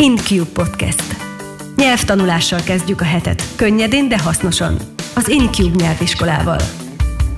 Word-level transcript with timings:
InCube 0.00 0.50
Podcast. 0.52 1.16
Nyelvtanulással 1.76 2.60
kezdjük 2.60 3.00
a 3.00 3.04
hetet, 3.04 3.42
könnyedén, 3.56 4.08
de 4.08 4.18
hasznosan. 4.18 4.76
Az 5.14 5.28
InCube 5.28 5.84
nyelviskolával. 5.84 6.60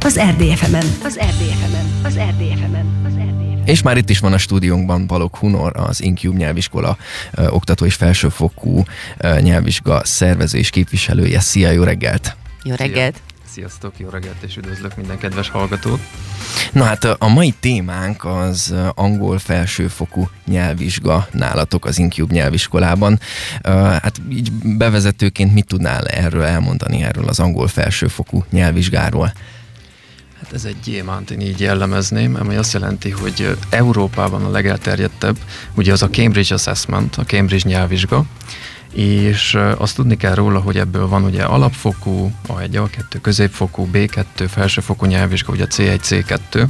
Az 0.00 0.20
RDFM-en. 0.20 0.86
Az 1.04 1.18
RDFM-en. 1.18 2.00
Az 2.02 2.18
RDFM-en. 2.18 3.02
Az 3.04 3.12
RDFM-en. 3.12 3.62
És 3.64 3.82
már 3.82 3.96
itt 3.96 4.10
is 4.10 4.18
van 4.18 4.32
a 4.32 4.38
stúdiónkban 4.38 5.06
Balog 5.06 5.36
Hunor, 5.36 5.72
az 5.74 6.02
InCube 6.02 6.36
nyelviskola 6.36 6.96
ö, 7.32 7.48
oktató 7.48 7.84
és 7.84 7.94
felsőfokú 7.94 8.82
ö, 9.18 9.40
nyelvvizsga 9.40 10.00
szervező 10.04 10.58
és 10.58 10.70
képviselője. 10.70 11.40
Szia, 11.40 11.70
jó 11.70 11.82
reggelt! 11.82 12.36
Jó 12.62 12.74
reggelt! 12.74 13.20
Sziasztok, 13.52 13.98
jó 13.98 14.08
reggelt 14.08 14.42
és 14.46 14.56
üdvözlök 14.56 14.96
minden 14.96 15.18
kedves 15.18 15.48
hallgatót. 15.48 16.00
Na 16.72 16.84
hát 16.84 17.04
a 17.04 17.28
mai 17.28 17.54
témánk 17.60 18.24
az 18.24 18.74
angol 18.94 19.38
felsőfokú 19.38 20.28
nyelvvizsga 20.46 21.28
nálatok 21.32 21.84
az 21.84 21.98
InCube 21.98 22.34
nyelviskolában. 22.34 23.20
Hát 24.02 24.20
így 24.30 24.52
bevezetőként 24.52 25.54
mit 25.54 25.66
tudnál 25.66 26.06
erről 26.06 26.42
elmondani, 26.42 27.02
erről 27.02 27.28
az 27.28 27.40
angol 27.40 27.68
felsőfokú 27.68 28.44
nyelvvizsgáról? 28.50 29.32
Hát 30.42 30.52
ez 30.52 30.64
egy 30.64 30.80
gyémánt, 30.84 31.30
én 31.30 31.40
így 31.40 31.60
jellemezném, 31.60 32.36
ami 32.40 32.56
azt 32.56 32.72
jelenti, 32.72 33.10
hogy 33.10 33.56
Európában 33.70 34.44
a 34.44 34.50
legelterjedtebb, 34.50 35.36
ugye 35.74 35.92
az 35.92 36.02
a 36.02 36.10
Cambridge 36.10 36.54
Assessment, 36.54 37.16
a 37.16 37.24
Cambridge 37.24 37.68
nyelvvizsga, 37.68 38.24
és 38.92 39.58
azt 39.78 39.94
tudni 39.94 40.16
kell 40.16 40.34
róla, 40.34 40.60
hogy 40.60 40.76
ebből 40.76 41.08
van 41.08 41.24
ugye 41.24 41.42
alapfokú, 41.42 42.32
A1, 42.48 42.68
A2, 42.72 43.18
középfokú, 43.20 43.88
B2, 43.92 44.24
felsőfokú 44.48 45.06
nyelvvizsga, 45.06 45.52
ugye 45.52 45.66
C1, 45.68 45.98
C2, 46.02 46.66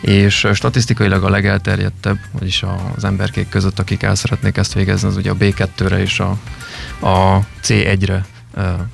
és 0.00 0.46
statisztikailag 0.52 1.24
a 1.24 1.30
legelterjedtebb, 1.30 2.18
vagyis 2.32 2.64
az 2.96 3.04
emberkék 3.04 3.48
között, 3.48 3.78
akik 3.78 4.02
el 4.02 4.14
szeretnék 4.14 4.56
ezt 4.56 4.72
végezni, 4.72 5.08
az 5.08 5.16
ugye 5.16 5.30
a 5.30 5.36
B2-re 5.36 6.00
és 6.00 6.20
a, 6.20 6.30
a 7.06 7.46
C1-re 7.62 8.24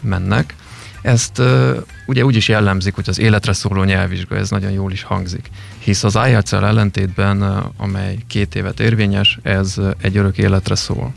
mennek. 0.01 0.55
Ezt 1.03 1.43
ugye 2.07 2.25
úgy 2.25 2.37
is 2.37 2.49
jellemzik, 2.49 2.95
hogy 2.95 3.09
az 3.09 3.19
életre 3.19 3.53
szóló 3.53 3.85
nyelvvizsga, 3.85 4.37
ez 4.37 4.51
nagyon 4.51 4.71
jól 4.71 4.93
is 4.93 5.03
hangzik. 5.03 5.51
Hisz 5.79 6.05
az 6.05 6.15
ielts 6.15 6.53
ellentétben, 6.53 7.43
amely 7.77 8.19
két 8.27 8.55
évet 8.55 8.81
érvényes, 8.81 9.39
ez 9.43 9.75
egy 10.01 10.17
örök 10.17 10.39
életre 10.39 10.75
szól. 10.75 11.13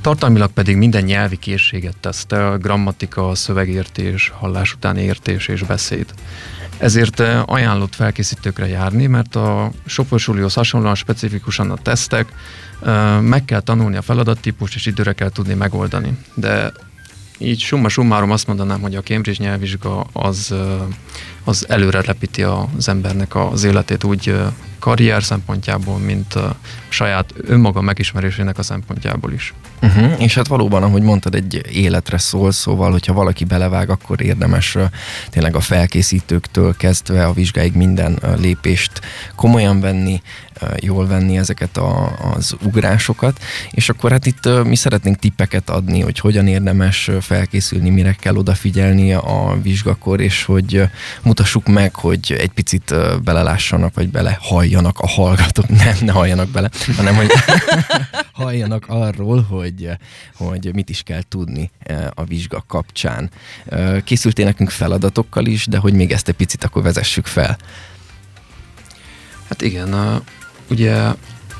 Tartalmilag 0.00 0.50
pedig 0.50 0.76
minden 0.76 1.04
nyelvi 1.04 1.36
készséget 1.36 1.96
tesztel, 1.96 2.58
grammatika, 2.58 3.34
szövegértés, 3.34 4.32
hallás 4.38 4.74
utáni 4.74 5.02
értés 5.02 5.48
és 5.48 5.62
beszéd. 5.62 6.06
Ezért 6.78 7.20
eh, 7.20 7.42
ajánlott 7.52 7.94
felkészítőkre 7.94 8.66
járni, 8.66 9.06
mert 9.06 9.36
a 9.36 9.70
soporsulihoz 9.86 10.54
hasonlóan 10.54 10.94
specifikusan 10.94 11.70
a 11.70 11.76
tesztek, 11.76 12.32
eh, 12.84 13.20
meg 13.20 13.44
kell 13.44 13.60
tanulni 13.60 13.96
a 13.96 14.02
feladattípust, 14.02 14.74
és 14.74 14.86
időre 14.86 15.12
kell 15.12 15.30
tudni 15.30 15.54
megoldani. 15.54 16.18
De 16.34 16.72
így 17.38 17.60
summa 17.60 17.88
summarum 17.88 18.30
azt 18.30 18.46
mondanám, 18.46 18.80
hogy 18.80 18.94
a 18.94 19.02
Cambridge 19.02 19.44
nyelvvizsga 19.44 20.06
az, 20.12 20.52
eh, 20.52 20.58
az 21.44 21.68
előre 21.68 22.02
lepíti 22.06 22.42
az 22.42 22.88
embernek 22.88 23.34
az 23.34 23.64
életét 23.64 24.04
úgy 24.04 24.34
karrier 24.78 25.22
szempontjából, 25.22 25.98
mint 25.98 26.34
saját 26.88 27.34
önmaga 27.36 27.80
megismerésének 27.80 28.58
a 28.58 28.62
szempontjából 28.62 29.32
is. 29.32 29.54
Uh-huh. 29.82 30.22
És 30.22 30.34
hát 30.34 30.46
valóban, 30.46 30.82
ahogy 30.82 31.02
mondtad, 31.02 31.34
egy 31.34 31.62
életre 31.72 32.18
szól, 32.18 32.52
szóval, 32.52 32.90
hogyha 32.90 33.12
valaki 33.12 33.44
belevág, 33.44 33.90
akkor 33.90 34.22
érdemes 34.22 34.76
tényleg 35.30 35.56
a 35.56 35.60
felkészítőktől 35.60 36.76
kezdve 36.76 37.26
a 37.26 37.32
vizsgáig 37.32 37.74
minden 37.74 38.18
lépést 38.36 39.00
komolyan 39.34 39.80
venni, 39.80 40.22
jól 40.76 41.06
venni 41.06 41.38
ezeket 41.38 41.76
a, 41.76 42.18
az 42.34 42.56
ugrásokat, 42.62 43.42
és 43.70 43.88
akkor 43.88 44.10
hát 44.10 44.26
itt 44.26 44.64
mi 44.64 44.76
szeretnénk 44.76 45.18
tippeket 45.18 45.70
adni, 45.70 46.00
hogy 46.00 46.18
hogyan 46.18 46.46
érdemes 46.46 47.10
felkészülni, 47.20 47.90
mire 47.90 48.12
kell 48.12 48.36
odafigyelni 48.36 49.12
a 49.12 49.58
vizsgakor, 49.62 50.20
és 50.20 50.44
hogy 50.44 50.82
mutassuk 51.22 51.66
meg, 51.66 51.94
hogy 51.94 52.36
egy 52.38 52.50
picit 52.50 52.94
belelássanak, 53.24 53.94
vagy 53.94 54.08
belehalljanak 54.68 54.98
a 54.98 55.06
hallgatók, 55.06 55.68
nem, 55.84 55.96
ne 56.00 56.12
halljanak 56.12 56.48
bele, 56.48 56.70
hanem 56.96 57.14
hogy 57.14 57.30
halljanak 58.32 58.84
arról, 58.88 59.42
hogy, 59.42 59.90
hogy 60.34 60.74
mit 60.74 60.88
is 60.88 61.02
kell 61.02 61.22
tudni 61.28 61.70
a 62.14 62.24
vizsga 62.24 62.64
kapcsán. 62.66 63.30
Készültél 64.04 64.44
nekünk 64.44 64.70
feladatokkal 64.70 65.46
is, 65.46 65.66
de 65.66 65.78
hogy 65.78 65.92
még 65.92 66.12
ezt 66.12 66.28
egy 66.28 66.34
picit 66.34 66.64
akkor 66.64 66.82
vezessük 66.82 67.26
fel. 67.26 67.58
Hát 69.48 69.62
igen, 69.62 70.22
Ugye 70.70 71.12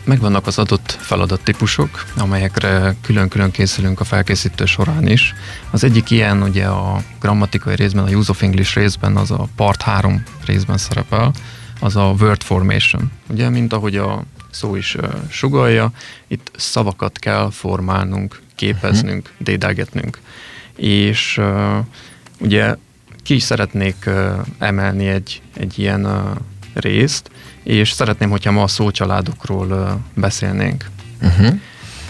megvannak 0.05 0.47
az 0.47 0.59
adott 0.59 0.97
feladattípusok, 1.01 2.05
amelyekre 2.17 2.95
külön-külön 3.03 3.51
készülünk 3.51 4.01
a 4.01 4.05
felkészítő 4.05 4.65
során 4.65 5.07
is. 5.07 5.35
Az 5.71 5.85
egyik 5.85 6.11
ilyen 6.11 6.43
ugye 6.43 6.67
a 6.67 7.03
grammatikai 7.21 7.75
részben, 7.75 8.05
a 8.05 8.11
Use 8.11 8.31
of 8.31 8.43
English 8.43 8.77
részben, 8.77 9.17
az 9.17 9.31
a 9.31 9.49
Part 9.57 9.83
3 9.83 10.23
részben 10.47 10.79
szerepel, 10.79 11.33
az 11.81 11.97
a 11.97 12.15
Word 12.21 12.43
Formation. 12.43 13.11
Ugye, 13.27 13.49
mint 13.49 13.73
ahogy 13.73 13.97
a 13.97 14.25
szó 14.51 14.77
is 14.77 14.95
uh, 14.95 15.09
sugalja, 15.29 15.91
itt 16.27 16.51
szavakat 16.57 17.19
kell 17.19 17.51
formálnunk, 17.51 18.41
képeznünk, 18.55 19.23
uh-huh. 19.23 19.47
dédelgetnünk. 19.47 20.19
És 20.77 21.39
uh, 21.39 21.77
ugye 22.39 22.75
ki 23.23 23.35
is 23.35 23.43
szeretnék 23.43 23.97
uh, 24.07 24.31
emelni 24.59 25.07
egy, 25.07 25.43
egy 25.57 25.79
ilyen 25.79 26.05
uh, 26.05 26.37
részt, 26.75 27.31
és 27.63 27.91
szeretném, 27.91 28.31
hogyha 28.31 28.51
ma 28.51 28.63
a 28.63 28.69
szócsaládokról 28.69 30.01
beszélnénk. 30.15 30.91
Uh-huh. 31.23 31.61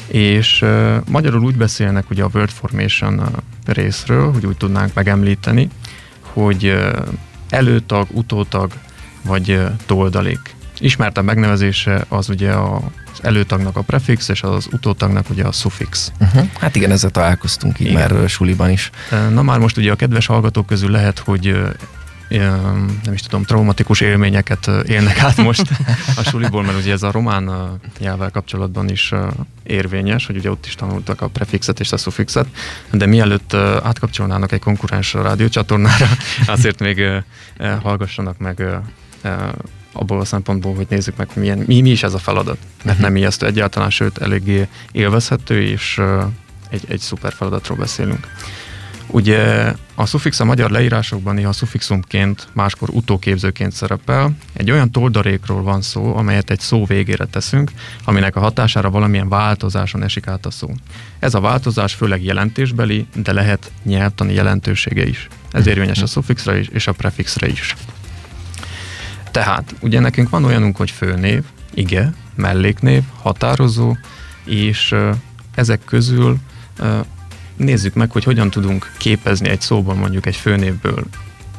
És 0.06 0.62
uh, 0.62 0.96
magyarul 1.08 1.42
úgy 1.42 1.56
beszélnek 1.56 2.10
ugye 2.10 2.22
a 2.22 2.30
Word 2.34 2.50
Formation 2.50 3.18
uh, 3.18 3.26
részről, 3.64 4.32
hogy 4.32 4.46
úgy 4.46 4.56
tudnánk 4.56 4.94
megemlíteni, 4.94 5.68
hogy 6.20 6.64
uh, 6.66 7.06
előtag, 7.50 8.06
utótag 8.10 8.72
vagy 9.28 9.62
toldalék. 9.86 10.56
Ismertebb 10.78 11.24
megnevezése 11.24 12.04
az 12.08 12.28
ugye 12.28 12.50
a, 12.50 12.74
az 13.12 13.18
előtagnak 13.22 13.76
a 13.76 13.82
prefix, 13.82 14.28
és 14.28 14.42
az 14.42 14.68
utótagnak 14.72 15.30
ugye 15.30 15.44
a 15.44 15.52
suffix. 15.52 16.12
Uh-huh. 16.20 16.48
Hát 16.58 16.76
igen, 16.76 16.90
ezzel 16.90 17.10
találkoztunk 17.10 17.80
így 17.80 17.86
igen. 17.86 18.14
már 18.16 18.28
suliban 18.28 18.70
is. 18.70 18.90
Na 19.32 19.42
már 19.42 19.58
most 19.58 19.76
ugye 19.76 19.92
a 19.92 19.96
kedves 19.96 20.26
hallgatók 20.26 20.66
közül 20.66 20.90
lehet, 20.90 21.18
hogy 21.18 21.56
nem 23.04 23.12
is 23.12 23.20
tudom, 23.20 23.42
traumatikus 23.42 24.00
élményeket 24.00 24.70
élnek 24.86 25.18
át 25.18 25.36
most 25.36 25.70
a 26.16 26.22
suliból, 26.22 26.62
mert 26.62 26.78
ugye 26.78 26.92
ez 26.92 27.02
a 27.02 27.10
román 27.10 27.50
nyelvvel 27.98 28.30
kapcsolatban 28.30 28.88
is 28.88 29.12
érvényes, 29.62 30.26
hogy 30.26 30.36
ugye 30.36 30.50
ott 30.50 30.66
is 30.66 30.74
tanultak 30.74 31.20
a 31.20 31.28
prefixet 31.28 31.80
és 31.80 31.92
a 31.92 31.96
suffixet, 31.96 32.46
de 32.90 33.06
mielőtt 33.06 33.54
átkapcsolnának 33.82 34.52
egy 34.52 34.60
konkurens 34.60 35.12
rádiócsatornára, 35.12 36.08
azért 36.46 36.80
még 36.80 37.02
hallgassanak 37.82 38.38
meg 38.38 38.62
abból 39.92 40.20
a 40.20 40.24
szempontból, 40.24 40.74
hogy 40.74 40.86
nézzük 40.88 41.16
meg, 41.16 41.28
hogy 41.32 41.42
milyen, 41.42 41.58
mi, 41.58 41.80
mi 41.80 41.90
is 41.90 42.02
ez 42.02 42.14
a 42.14 42.18
feladat. 42.18 42.58
Mert 42.76 42.84
uh-huh. 42.84 43.00
nem 43.00 43.16
ijesztő 43.16 43.46
egyáltalán, 43.46 43.90
sőt 43.90 44.18
eléggé 44.18 44.68
élvezhető, 44.92 45.62
és 45.62 46.00
egy, 46.70 46.84
egy 46.88 47.00
szuper 47.00 47.32
feladatról 47.32 47.76
beszélünk. 47.76 48.26
Ugye 49.10 49.72
a 49.94 50.06
suffix 50.06 50.40
a 50.40 50.44
magyar 50.44 50.70
leírásokban 50.70 51.34
néha 51.34 51.52
suffixumként, 51.52 52.48
máskor 52.52 52.88
utóképzőként 52.90 53.72
szerepel. 53.72 54.36
Egy 54.52 54.70
olyan 54.70 54.90
toldarékról 54.90 55.62
van 55.62 55.82
szó, 55.82 56.16
amelyet 56.16 56.50
egy 56.50 56.60
szó 56.60 56.84
végére 56.84 57.24
teszünk, 57.24 57.70
aminek 58.04 58.36
a 58.36 58.40
hatására 58.40 58.90
valamilyen 58.90 59.28
változáson 59.28 60.02
esik 60.02 60.26
át 60.26 60.46
a 60.46 60.50
szó. 60.50 60.70
Ez 61.18 61.34
a 61.34 61.40
változás 61.40 61.94
főleg 61.94 62.24
jelentésbeli, 62.24 63.06
de 63.14 63.32
lehet 63.32 63.70
nyelvtani 63.84 64.34
jelentősége 64.34 65.06
is. 65.06 65.28
Ez 65.52 65.66
érvényes 65.66 66.02
a 66.02 66.06
suffixra 66.06 66.56
is, 66.56 66.68
és 66.68 66.86
a 66.86 66.92
prefixre 66.92 67.48
is. 67.48 67.74
Tehát, 69.38 69.74
ugye 69.80 70.00
nekünk 70.00 70.28
van 70.28 70.44
olyanunk, 70.44 70.76
hogy 70.76 70.90
főnév, 70.90 71.44
ige, 71.74 72.12
melléknév, 72.34 73.02
határozó, 73.22 73.96
és 74.44 74.94
ezek 75.54 75.80
közül 75.84 76.38
nézzük 77.56 77.94
meg, 77.94 78.10
hogy 78.10 78.24
hogyan 78.24 78.50
tudunk 78.50 78.92
képezni 78.96 79.48
egy 79.48 79.60
szóban 79.60 79.96
mondjuk 79.96 80.26
egy 80.26 80.36
főnévből 80.36 81.04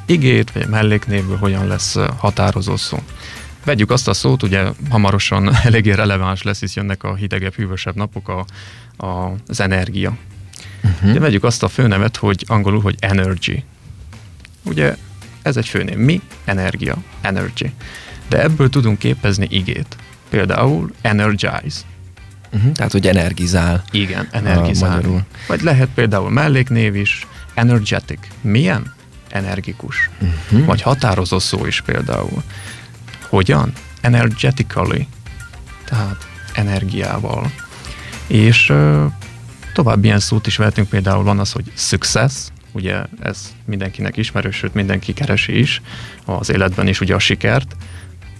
igét, 0.06 0.52
vagy 0.52 0.68
melléknévből 0.68 1.38
hogyan 1.38 1.68
lesz 1.68 1.96
határozó 2.18 2.78
szó. 2.78 2.98
Vegyük 3.66 3.92
azt 3.92 4.08
a 4.08 4.14
szót, 4.14 4.44
ugye 4.44 4.64
hamarosan 4.90 5.56
eléggé 5.64 5.92
releváns 5.92 6.44
lesz, 6.44 6.60
hisz 6.60 6.76
jönnek 6.76 7.04
a 7.04 7.16
hidegebb, 7.16 7.54
hűvösebb 7.54 7.96
napok, 7.96 8.30
a, 8.30 8.46
a, 9.06 9.34
az 9.48 9.60
energia. 9.60 10.18
Uh-huh. 10.84 11.10
Ugye 11.10 11.20
vegyük 11.20 11.44
azt 11.44 11.64
a 11.64 11.68
főnevet, 11.68 12.18
hogy 12.18 12.44
angolul, 12.48 12.82
hogy 12.82 12.96
energy. 13.00 13.64
Ugye 14.64 14.96
ez 15.42 15.58
egy 15.58 15.68
főnév. 15.68 15.98
Mi? 15.98 16.22
Energia. 16.46 16.98
Energy. 17.22 17.72
De 18.30 18.42
ebből 18.42 18.70
tudunk 18.70 19.00
képezni 19.00 19.48
igét. 19.50 19.96
Például 20.30 20.92
energize. 21.02 21.82
Uh-huh. 22.54 22.72
Tehát, 22.72 22.92
hogy 22.92 23.08
energizál. 23.08 23.84
Igen, 23.92 24.28
energizál. 24.32 25.26
Vagy 25.48 25.62
lehet 25.62 25.90
például 25.96 26.30
melléknév 26.30 26.96
is, 26.96 27.28
energetic. 27.54 28.20
Milyen? 28.42 28.94
Energikus. 29.30 30.10
Uh-huh. 30.20 30.66
Vagy 30.66 30.82
határozó 30.82 31.40
szó 31.40 31.66
is 31.66 31.82
például. 31.82 32.44
Hogyan? 33.28 33.74
Energetically. 34.02 35.08
Tehát 35.86 36.28
energiával. 36.54 37.52
És 38.28 38.74
tovább 39.74 40.04
ilyen 40.04 40.20
szót 40.20 40.48
is 40.48 40.58
vehetünk, 40.58 40.90
például 40.90 41.24
van 41.24 41.40
az, 41.40 41.52
hogy 41.52 41.72
success, 41.76 42.34
ugye 42.72 43.04
ez 43.22 43.56
mindenkinek 43.66 44.18
ismerős, 44.18 44.56
sőt 44.56 44.74
mindenki 44.74 45.14
keresi 45.14 45.60
is 45.60 45.82
az 46.26 46.50
életben 46.50 46.88
is 46.88 47.02
ugye 47.02 47.16
a 47.16 47.20
sikert, 47.20 47.76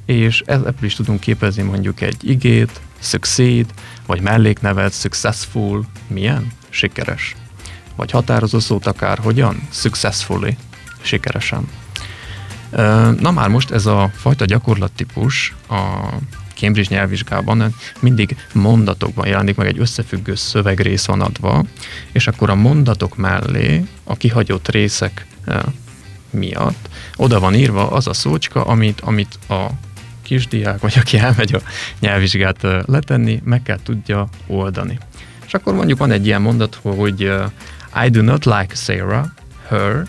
és 0.06 0.44
ebből 0.46 0.74
is 0.82 0.96
tudunk 0.96 1.20
képezni 1.20 1.64
mondjuk 1.64 2.02
egy 2.02 2.30
igét, 2.30 2.82
succeed, 3.00 3.74
vagy 4.06 4.22
melléknevet, 4.22 4.94
successful, 4.94 5.86
milyen? 6.08 6.52
Sikeres. 6.70 7.36
Vagy 7.96 8.12
határozó 8.12 8.60
szót 8.60 8.86
akár 8.86 9.18
hogyan? 9.18 9.68
Successfully, 9.72 10.58
sikeresen. 11.02 11.70
Na 13.20 13.32
már 13.32 13.50
most 13.50 13.72
ez 13.72 13.86
a 13.86 14.12
fajta 14.16 14.46
gyakorlattípus 14.46 15.56
a 15.70 16.08
Cambridge 16.60 16.96
nyelvvizsgában 16.96 17.76
mindig 18.00 18.38
mondatokban 18.54 19.28
jelenik 19.28 19.56
meg, 19.56 19.68
egy 19.68 19.80
összefüggő 19.80 20.36
szövegrész 20.36 21.06
van 21.06 21.22
adva, 21.22 21.64
és 22.12 22.28
akkor 22.28 22.50
a 22.50 22.56
mondatok 22.56 23.18
mellé 23.18 23.84
a 24.04 24.16
kihagyott 24.16 24.68
részek 24.68 25.26
miatt 26.30 26.90
oda 27.16 27.40
van 27.40 27.56
írva 27.56 27.92
az 27.92 28.08
a 28.08 28.14
szócska, 28.14 28.64
amit, 28.64 29.02
amit 29.02 29.40
a 29.50 29.66
kisdiák, 30.22 30.80
vagy 30.80 30.94
aki 30.98 31.18
elmegy 31.18 31.54
a 31.54 31.62
nyelvvizsgát 32.00 32.68
letenni, 32.86 33.42
meg 33.44 33.62
kell 33.62 33.80
tudja 33.84 34.28
oldani. 34.48 34.98
És 35.46 35.54
akkor 35.54 35.74
mondjuk 35.74 36.00
van 36.00 36.12
egy 36.12 36.26
ilyen 36.26 36.42
mondat, 36.42 36.80
hogy 36.82 37.22
I 38.06 38.10
do 38.10 38.22
not 38.22 38.46
like 38.46 38.76
Sarah, 38.76 39.26
her, 39.68 40.08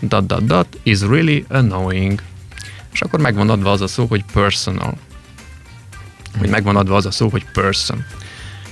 dot, 0.00 0.26
dot, 0.26 0.44
dot, 0.44 0.78
is 0.82 1.00
really 1.00 1.44
annoying. 1.48 2.22
És 2.92 3.00
akkor 3.00 3.20
megvan 3.20 3.50
adva 3.50 3.70
az 3.70 3.80
a 3.80 3.86
szó, 3.86 4.06
hogy 4.06 4.24
personal. 4.32 4.94
Hogy 6.38 6.48
megvan 6.48 6.76
adva 6.76 6.96
az 6.96 7.06
a 7.06 7.10
szó, 7.10 7.28
hogy 7.28 7.44
person. 7.52 8.04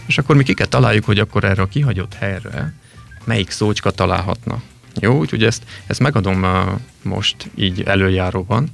És 0.07 0.19
akkor 0.19 0.37
mi 0.37 0.43
ki 0.43 0.55
kell 0.55 0.67
találjuk, 0.67 1.05
hogy 1.05 1.19
akkor 1.19 1.45
erre 1.45 1.63
a 1.63 1.67
kihagyott 1.67 2.15
helyre 2.15 2.75
melyik 3.25 3.51
szócska 3.51 3.91
találhatna. 3.91 4.63
Jó, 5.01 5.19
úgyhogy 5.19 5.45
ezt, 5.45 5.63
ezt 5.87 6.01
megadom 6.01 6.43
uh, 6.43 6.51
most 7.03 7.51
így 7.55 7.83
előjáróban, 7.83 8.69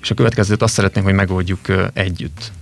és 0.00 0.10
a 0.10 0.14
következőt 0.14 0.62
azt 0.62 0.74
szeretném, 0.74 1.04
hogy 1.04 1.14
megoldjuk 1.14 1.68
uh, 1.68 1.86
együtt. 1.92 2.52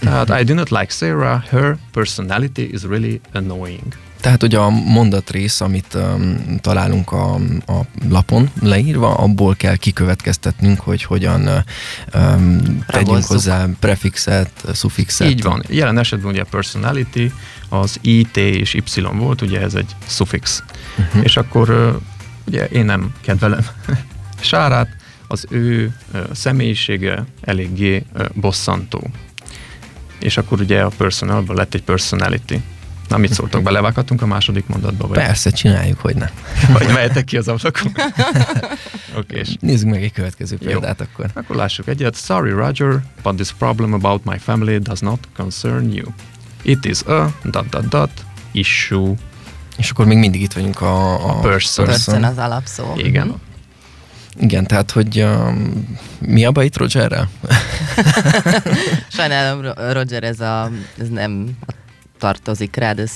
Tehát 0.00 0.40
I 0.40 0.44
do 0.44 0.54
not 0.54 0.70
like 0.70 0.92
Sarah, 0.92 1.44
her 1.44 1.76
personality 1.92 2.72
is 2.72 2.82
really 2.82 3.20
annoying. 3.32 3.96
Tehát 4.22 4.42
ugye 4.42 4.58
a 4.58 4.70
mondatrész, 4.70 5.60
amit 5.60 5.94
um, 5.94 6.58
találunk 6.60 7.12
a, 7.12 7.34
a 7.66 7.80
lapon 8.08 8.50
leírva, 8.60 9.14
abból 9.14 9.54
kell 9.54 9.76
kikövetkeztetnünk, 9.76 10.80
hogy 10.80 11.02
hogyan 11.02 11.48
um, 12.14 12.84
tegyünk 12.86 13.24
hozzá 13.24 13.66
prefixet, 13.80 14.50
suffixet. 14.74 15.28
Így 15.28 15.42
van. 15.42 15.62
Jelen 15.68 15.98
esetben 15.98 16.30
ugye 16.30 16.40
a 16.40 16.46
personality 16.50 17.32
az 17.68 17.98
I, 18.00 18.22
T 18.22 18.36
és 18.36 18.74
Y 18.74 19.00
volt, 19.12 19.40
ugye 19.40 19.60
ez 19.60 19.74
egy 19.74 19.96
suffix. 20.06 20.62
Uh-huh. 20.98 21.24
És 21.24 21.36
akkor 21.36 21.98
ugye 22.46 22.66
én 22.66 22.84
nem 22.84 23.14
kedvelem 23.20 23.66
Sárát, 24.40 24.88
az 25.26 25.46
ő 25.50 25.96
személyisége 26.32 27.24
eléggé 27.40 28.04
bosszantó. 28.34 29.10
És 30.18 30.36
akkor 30.36 30.60
ugye 30.60 30.82
a 30.82 30.90
personalban 30.96 31.56
lett 31.56 31.74
egy 31.74 31.82
personality. 31.82 32.62
Na, 33.12 33.18
mit 33.18 33.32
szóltok, 33.32 33.62
belevághatunk 33.62 34.22
a 34.22 34.26
második 34.26 34.66
mondatba? 34.66 35.06
Vagy? 35.06 35.16
Persze, 35.16 35.50
csináljuk, 35.50 36.00
hogy 36.00 36.14
ne. 36.14 36.30
Vagy 36.72 36.86
mehetek 36.86 37.24
ki 37.24 37.36
az 37.36 37.48
ablakon? 37.48 37.92
okay, 39.18 39.38
és... 39.38 39.56
Nézzük 39.60 39.88
meg 39.88 40.02
egy 40.02 40.12
következő 40.12 40.56
példát 40.56 40.98
Jó. 40.98 41.06
akkor. 41.12 41.30
Akkor 41.34 41.56
lássuk 41.56 41.88
egyet. 41.88 42.16
Sorry, 42.16 42.50
Roger, 42.50 43.02
but 43.22 43.34
this 43.34 43.52
problem 43.52 43.92
about 43.92 44.24
my 44.24 44.38
family 44.38 44.78
does 44.78 45.00
not 45.00 45.18
concern 45.36 45.92
you. 45.92 46.06
It 46.62 46.84
is 46.84 47.02
a 47.02 47.34
dot 47.44 47.68
dot 47.68 47.88
dot 47.88 48.10
issue. 48.52 49.14
És 49.76 49.90
akkor 49.90 50.06
még 50.06 50.18
mindig 50.18 50.42
itt 50.42 50.52
vagyunk 50.52 50.80
a, 50.80 51.14
a, 51.14 51.38
a 51.38 51.40
person. 51.40 51.86
person 51.86 52.24
az 52.24 52.38
alapszó. 52.38 52.84
Igen. 52.96 53.34
Igen, 54.38 54.66
tehát, 54.66 54.90
hogy 54.90 55.22
um, 55.22 55.98
mi 56.18 56.44
a 56.44 56.50
baj 56.50 56.64
itt 56.64 56.76
Rogerrel? 56.76 57.28
Sajnálom, 59.16 59.72
Roger, 59.92 60.22
ez, 60.24 60.40
a, 60.40 60.70
ez 60.98 61.08
nem 61.08 61.56
a 61.66 61.72
tartozik 62.22 62.76
rád, 62.76 62.98
ez, 62.98 63.12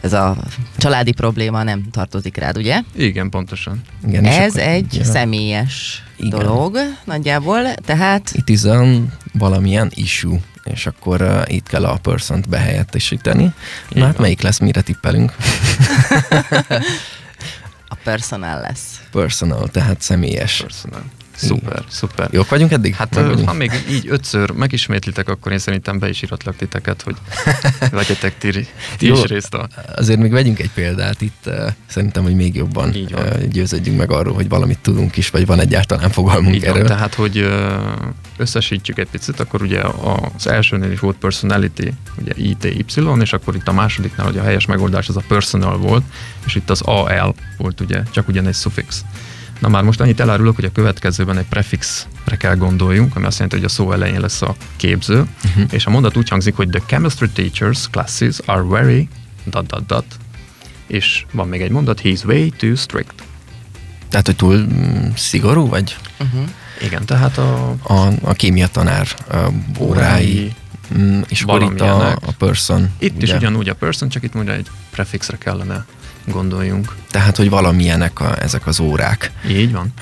ez 0.00 0.12
a 0.12 0.36
családi 0.76 1.12
probléma 1.12 1.62
nem 1.62 1.90
tartozik 1.90 2.36
rád, 2.36 2.56
ugye? 2.56 2.80
Igen, 2.96 3.30
pontosan. 3.30 3.80
Igen, 4.06 4.24
ez 4.24 4.56
egy 4.56 4.94
ja. 4.94 5.04
személyes 5.04 6.04
Igen. 6.16 6.38
dolog 6.38 6.78
nagyjából, 7.04 7.74
tehát... 7.74 8.30
It 8.34 8.48
is 8.48 8.64
a 8.64 8.84
valamilyen 9.32 9.90
issue 9.94 10.38
és 10.64 10.86
akkor 10.86 11.22
uh, 11.22 11.42
itt 11.46 11.68
kell 11.68 11.84
a 11.84 11.96
person 11.96 12.44
behelyettesíteni. 12.48 13.52
Na 13.88 14.04
hát 14.04 14.18
melyik 14.18 14.40
lesz, 14.40 14.58
mire 14.58 14.80
tippelünk? 14.80 15.34
a 17.94 17.96
personal 18.04 18.60
lesz. 18.60 19.00
Personal, 19.10 19.68
tehát 19.68 20.00
személyes. 20.00 20.60
Personal. 20.60 21.02
Szuper, 21.38 21.72
Igen. 21.72 21.84
szuper. 21.88 22.28
Jók 22.32 22.48
vagyunk 22.48 22.72
eddig? 22.72 22.94
Hát 22.94 23.14
vagyunk? 23.14 23.48
ha 23.48 23.54
még 23.54 23.70
így 23.90 24.06
ötször 24.08 24.50
megismétlitek, 24.50 25.28
akkor 25.28 25.52
én 25.52 25.58
szerintem 25.58 25.98
be 25.98 26.08
is 26.08 26.22
iratlak 26.22 26.56
titeket, 26.56 27.02
hogy 27.02 27.16
vegyetek 27.90 28.38
ti, 28.38 28.66
ti 28.96 29.06
Jó, 29.06 29.14
is 29.14 29.22
részt 29.22 29.54
a... 29.54 29.68
Azért 29.96 30.18
még 30.18 30.30
vegyünk 30.30 30.58
egy 30.58 30.70
példát 30.74 31.20
itt, 31.20 31.42
uh, 31.46 31.54
szerintem, 31.86 32.22
hogy 32.22 32.34
még 32.34 32.54
jobban 32.54 32.88
uh, 32.88 33.44
győződjünk 33.44 33.98
meg 33.98 34.10
arról, 34.10 34.34
hogy 34.34 34.48
valamit 34.48 34.78
tudunk 34.78 35.16
is, 35.16 35.30
vagy 35.30 35.46
van 35.46 35.60
egyáltalán 35.60 36.10
fogalmunk 36.10 36.54
így 36.54 36.64
erről. 36.64 36.78
Van, 36.78 36.86
tehát, 36.86 37.14
hogy 37.14 37.38
uh, 37.38 37.48
összesítjük 38.36 38.98
egy 38.98 39.08
picit, 39.10 39.40
akkor 39.40 39.62
ugye 39.62 39.82
az 40.36 40.46
elsőnél 40.46 40.92
is 40.92 41.00
volt 41.00 41.16
personality, 41.16 41.92
ugye 42.20 42.32
ITY, 42.36 42.84
és 43.20 43.32
akkor 43.32 43.54
itt 43.54 43.68
a 43.68 43.72
másodiknál, 43.72 44.26
hogy 44.26 44.38
a 44.38 44.42
helyes 44.42 44.66
megoldás 44.66 45.08
az 45.08 45.16
a 45.16 45.22
personal 45.28 45.76
volt, 45.76 46.04
és 46.46 46.54
itt 46.54 46.70
az 46.70 46.80
AL 46.80 47.34
volt 47.56 47.80
ugye, 47.80 48.02
csak 48.10 48.28
ugyan 48.28 48.46
egy 48.46 48.54
suffix. 48.54 49.04
Na 49.58 49.68
már 49.68 49.82
most 49.82 50.00
annyit 50.00 50.20
elárulok, 50.20 50.54
hogy 50.54 50.64
a 50.64 50.72
következőben 50.72 51.38
egy 51.38 51.46
prefixre 51.46 52.36
kell 52.38 52.56
gondoljunk, 52.56 53.16
ami 53.16 53.26
azt 53.26 53.34
jelenti, 53.34 53.56
hogy 53.56 53.64
a 53.64 53.68
szó 53.68 53.92
elején 53.92 54.20
lesz 54.20 54.42
a 54.42 54.54
képző, 54.76 55.26
uh-huh. 55.44 55.64
és 55.70 55.86
a 55.86 55.90
mondat 55.90 56.16
úgy 56.16 56.28
hangzik, 56.28 56.56
hogy 56.56 56.68
the 56.68 56.82
chemistry 56.86 57.28
teachers 57.28 57.88
classes 57.90 58.38
are 58.44 58.62
very 58.62 59.08
dot 59.44 59.66
dot 59.66 59.86
dot, 59.86 60.04
és 60.86 61.24
van 61.32 61.48
még 61.48 61.60
egy 61.60 61.70
mondat, 61.70 62.00
he's 62.04 62.24
way 62.24 62.48
too 62.56 62.74
strict. 62.74 63.14
Tehát, 64.08 64.26
hogy 64.26 64.36
túl 64.36 64.56
mm, 64.56 65.08
szigorú 65.14 65.68
vagy? 65.68 65.96
Uh-huh. 66.20 66.48
Igen, 66.82 67.04
tehát 67.06 67.38
a... 67.38 67.74
A, 67.82 68.08
a 68.22 68.32
kémia 68.32 68.68
tanár 68.68 69.08
a 69.30 69.36
órái, 69.78 70.52
mm, 70.98 71.20
és 71.28 71.42
akkor 71.42 71.62
itt 71.62 71.80
a, 71.80 72.10
a 72.10 72.32
person. 72.38 72.90
Itt 72.98 73.16
ugye? 73.16 73.24
is 73.24 73.32
ugyanúgy 73.32 73.68
a 73.68 73.74
person, 73.74 74.08
csak 74.08 74.22
itt 74.22 74.34
mondja 74.34 74.52
egy 74.52 74.66
prefixre 74.90 75.38
kellene 75.38 75.86
gondoljunk. 76.30 76.96
Tehát, 77.10 77.36
hogy 77.36 77.50
valamilyenek 77.50 78.20
a, 78.20 78.42
ezek 78.42 78.66
az 78.66 78.80
órák. 78.80 79.32
Így 79.48 79.72
van. 79.72 79.92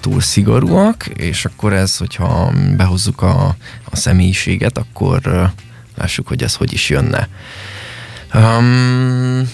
Túl 0.00 0.20
szigorúak, 0.20 1.06
és 1.06 1.44
akkor 1.44 1.72
ez, 1.72 1.96
hogyha 1.96 2.52
behozzuk 2.76 3.22
a, 3.22 3.56
a 3.84 3.96
személyiséget, 3.96 4.78
akkor 4.78 5.50
lássuk, 5.94 6.28
hogy 6.28 6.42
ez 6.42 6.54
hogy 6.54 6.72
is 6.72 6.90
jönne. 6.90 7.28
Um, 8.34 9.50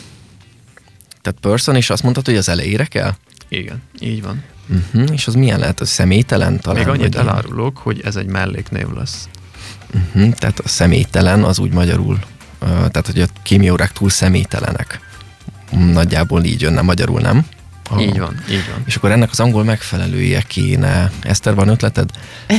tehát 1.22 1.38
person, 1.40 1.76
és 1.76 1.90
azt 1.90 2.02
mondtad, 2.02 2.24
hogy 2.24 2.36
az 2.36 2.48
elejére 2.48 2.84
kell? 2.84 3.14
Igen, 3.48 3.82
így 3.98 4.22
van. 4.22 4.42
Uh-huh, 4.68 5.12
és 5.12 5.26
az 5.26 5.34
milyen 5.34 5.58
lehet? 5.58 5.80
A 5.80 5.84
személytelen 5.84 6.60
talán? 6.60 6.78
Még 6.78 6.88
annyit 6.88 7.14
elárulok, 7.14 7.76
hogy 7.76 8.00
ez 8.04 8.16
egy 8.16 8.26
melléknév 8.26 8.86
lesz. 8.96 9.28
Uh-huh, 9.94 10.32
tehát 10.32 10.58
a 10.58 10.68
személytelen 10.68 11.44
az 11.44 11.58
úgy 11.58 11.72
magyarul, 11.72 12.14
uh, 12.14 12.68
tehát 12.68 13.06
hogy 13.06 13.20
a 13.20 13.26
kémiaórák 13.42 13.92
túl 13.92 14.10
személytelenek 14.10 15.00
nagyjából 15.70 16.44
így 16.44 16.60
jönne 16.60 16.80
magyarul, 16.80 17.20
nem? 17.20 17.46
A, 17.90 18.00
így 18.00 18.18
van, 18.18 18.42
így 18.50 18.70
van. 18.70 18.82
És 18.84 18.96
akkor 18.96 19.10
ennek 19.10 19.30
az 19.30 19.40
angol 19.40 19.64
megfelelője 19.64 20.42
kéne. 20.42 21.10
Eszter, 21.22 21.54
van 21.54 21.68
ötleted? 21.68 22.10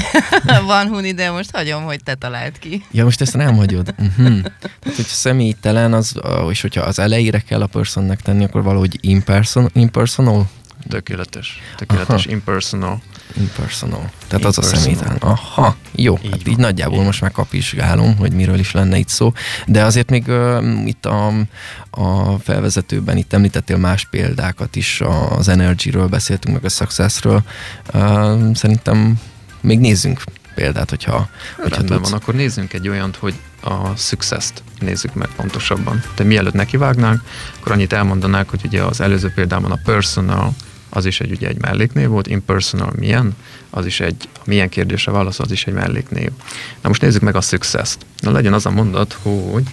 van, 0.65 0.87
Huni, 0.87 1.11
de 1.11 1.31
most 1.31 1.55
hagyom, 1.55 1.83
hogy 1.83 2.03
te 2.03 2.15
találd 2.15 2.59
ki. 2.59 2.85
Ja, 2.91 3.03
most 3.03 3.21
ezt 3.21 3.37
nem 3.37 3.55
hagyod. 3.55 3.93
Uh-huh. 3.97 4.41
Tehát, 4.41 4.95
hogy 4.95 5.05
személytelen, 5.05 5.93
az, 5.93 6.13
és 6.49 6.61
hogyha 6.61 6.81
az 6.81 6.99
elejére 6.99 7.39
kell 7.39 7.61
a 7.61 7.67
personnek 7.67 8.21
tenni, 8.21 8.43
akkor 8.43 8.63
valahogy 8.63 8.97
imperson, 9.01 9.69
impersonal? 9.73 10.49
Tökéletes. 10.89 11.61
Tökéletes, 11.77 12.25
Aha. 12.25 12.31
impersonal. 12.31 13.01
Impersonal. 13.37 14.09
Tehát 14.27 14.45
az 14.45 14.57
a 14.57 14.61
személytelen. 14.61 15.17
Aha, 15.17 15.75
jó. 15.95 16.19
Így 16.23 16.29
hát 16.31 16.47
így 16.47 16.57
nagyjából 16.57 16.99
így. 16.99 17.05
most 17.05 17.21
már 17.21 17.31
kapizsgálom, 17.31 18.17
hogy 18.17 18.33
miről 18.33 18.59
is 18.59 18.71
lenne 18.71 18.97
itt 18.97 19.07
szó. 19.07 19.33
De 19.67 19.83
azért 19.83 20.09
még 20.09 20.27
uh, 20.27 20.87
itt 20.87 21.05
a, 21.05 21.27
a 21.89 22.37
felvezetőben 22.39 23.17
itt 23.17 23.33
említettél 23.33 23.77
más 23.77 24.07
példákat 24.09 24.75
is, 24.75 25.01
az 25.37 25.47
Energy-ről 25.47 26.07
beszéltünk, 26.07 26.55
meg 26.55 26.65
a 26.65 26.69
Success-ről. 26.69 27.43
Uh, 27.93 28.55
szerintem 28.55 29.19
még 29.61 29.79
nézzünk 29.79 30.23
példát, 30.55 30.89
hogyha, 30.89 31.29
hogyha 31.55 31.75
Rendben 31.75 31.97
tudsz. 31.97 32.09
van, 32.09 32.19
akkor 32.19 32.33
nézzünk 32.33 32.73
egy 32.73 32.89
olyant, 32.89 33.15
hogy 33.15 33.33
a 33.63 33.95
success-t 33.95 34.63
nézzük 34.79 35.13
meg 35.13 35.29
pontosabban. 35.35 36.03
De 36.15 36.23
mielőtt 36.23 36.53
nekivágnánk, 36.53 37.21
akkor 37.59 37.71
annyit 37.71 37.93
elmondanák, 37.93 38.49
hogy 38.49 38.61
ugye 38.65 38.83
az 38.83 39.01
előző 39.01 39.31
példában 39.35 39.71
a 39.71 39.79
personal, 39.83 40.53
az 40.93 41.05
is 41.05 41.19
egy, 41.19 41.31
ugye 41.31 41.47
egy 41.47 41.61
melléknév 41.61 42.07
volt, 42.07 42.27
impersonal 42.27 42.93
milyen, 42.95 43.35
az 43.69 43.85
is 43.85 43.99
egy, 43.99 44.29
milyen 44.45 44.69
kérdésre 44.69 45.11
válasz, 45.11 45.39
az 45.39 45.51
is 45.51 45.65
egy 45.65 45.73
melléknév. 45.73 46.29
Na 46.81 46.87
most 46.87 47.01
nézzük 47.01 47.21
meg 47.21 47.35
a 47.35 47.41
success-t. 47.41 48.05
Na 48.19 48.31
legyen 48.31 48.53
az 48.53 48.65
a 48.65 48.71
mondat, 48.71 49.17
hogy 49.21 49.63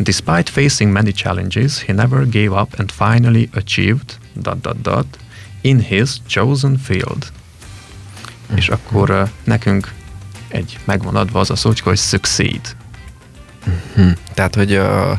Despite 0.00 0.52
facing 0.52 0.92
many 0.92 1.12
challenges, 1.12 1.82
he 1.82 1.92
never 1.92 2.24
gave 2.24 2.52
up 2.52 2.74
and 2.78 2.92
finally 2.92 3.48
achieved 3.52 4.16
dot 4.34 4.60
dot 4.60 4.82
dot 4.82 5.18
in 5.60 5.80
his 5.80 6.20
chosen 6.26 6.78
field. 6.78 7.32
És 8.54 8.68
akkor 8.68 9.10
uh, 9.10 9.28
nekünk 9.44 9.92
egy 10.48 10.78
megvan 10.84 11.16
adva 11.16 11.40
az 11.40 11.50
a 11.50 11.56
szócska, 11.56 11.88
hogy 11.88 11.98
succeed. 11.98 12.76
Hm. 13.94 14.08
Tehát, 14.34 14.54
hogy 14.54 14.76
uh, 14.76 15.18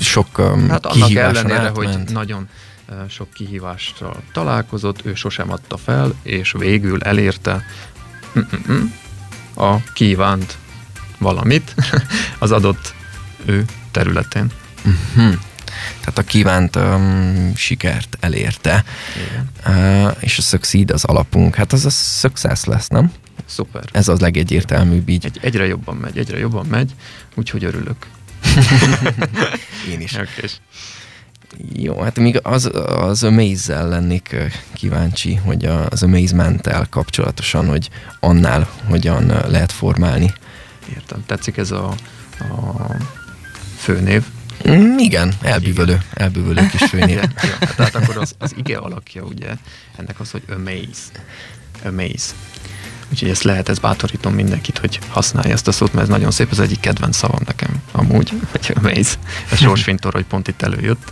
sok 0.00 0.38
um, 0.38 0.68
Hát 0.68 0.86
annak 0.86 1.14
ellenére, 1.14 1.58
átment. 1.58 1.76
hogy 1.76 2.12
nagyon 2.12 2.48
sok 3.08 3.30
kihívással 3.30 4.22
találkozott, 4.32 5.06
ő 5.06 5.14
sosem 5.14 5.50
adta 5.50 5.76
fel, 5.76 6.14
és 6.22 6.54
végül 6.58 7.02
elérte 7.02 7.64
mm-mm, 8.38 8.92
a 9.54 9.82
kívánt 9.92 10.56
valamit 11.18 11.74
az 12.38 12.50
adott 12.52 12.94
ő 13.44 13.64
területén. 13.90 14.50
Uh-huh. 14.84 15.34
Tehát 16.00 16.18
a 16.18 16.22
kívánt 16.22 16.76
um, 16.76 17.52
sikert 17.54 18.16
elérte. 18.20 18.84
Igen. 19.16 19.50
Uh, 19.66 20.16
és 20.20 20.38
a 20.38 20.42
succeed 20.42 20.90
az 20.90 21.04
alapunk. 21.04 21.54
Hát 21.54 21.72
az 21.72 21.84
a 21.84 21.90
success 21.90 22.64
lesz, 22.64 22.88
nem? 22.88 23.12
Szuper. 23.44 23.84
Ez 23.92 24.08
az 24.08 24.20
legegyértelműbb 24.20 25.08
így. 25.08 25.24
Egy, 25.24 25.38
egyre 25.42 25.66
jobban 25.66 25.96
megy, 25.96 26.18
egyre 26.18 26.38
jobban 26.38 26.66
megy, 26.66 26.94
úgyhogy 27.34 27.64
örülök. 27.64 27.96
Én 29.92 30.00
is. 30.00 30.12
Okay. 30.12 30.50
Jó, 31.72 32.00
hát 32.00 32.18
még 32.18 32.40
az, 32.42 32.70
az 32.86 33.22
Amaze-zel 33.22 33.88
lennék 33.88 34.36
kíváncsi, 34.74 35.34
hogy 35.34 35.64
az 35.64 36.02
Amazement-tel 36.02 36.86
kapcsolatosan, 36.90 37.68
hogy 37.68 37.88
annál 38.20 38.68
hogyan 38.84 39.26
lehet 39.26 39.72
formálni. 39.72 40.32
Értem. 40.94 41.24
Tetszik 41.26 41.56
ez 41.56 41.70
a, 41.70 41.94
a 42.38 42.86
főnév. 43.78 44.24
Mm, 44.68 44.98
igen, 44.98 45.34
elbűvölő, 45.42 46.02
elbűvölő 46.14 46.66
kis 46.66 46.84
főnév. 46.90 47.20
ja, 47.42 47.58
tehát 47.76 47.94
akkor 47.94 48.16
az, 48.16 48.34
az 48.38 48.54
ige 48.56 48.76
alakja 48.76 49.22
ugye 49.22 49.48
ennek 49.96 50.20
az, 50.20 50.30
hogy 50.30 50.42
amaze. 50.48 51.10
Amaze. 51.84 52.32
Úgyhogy 53.10 53.28
ezt 53.28 53.42
lehet, 53.42 53.68
ez 53.68 53.78
bátorítom 53.78 54.34
mindenkit, 54.34 54.78
hogy 54.78 54.98
használja 55.08 55.52
ezt 55.52 55.68
a 55.68 55.72
szót, 55.72 55.92
mert 55.92 56.04
ez 56.04 56.12
nagyon 56.12 56.30
szép, 56.30 56.50
ez 56.50 56.58
egyik 56.58 56.80
kedvenc 56.80 57.16
szavam 57.16 57.40
nekem 57.46 57.77
amúgy, 57.98 58.32
hogy 58.50 58.72
amaze. 58.76 59.16
A 59.50 59.54
sorsfintor, 59.54 60.12
hogy 60.12 60.24
pont 60.24 60.48
itt 60.48 60.62
előjött. 60.62 61.10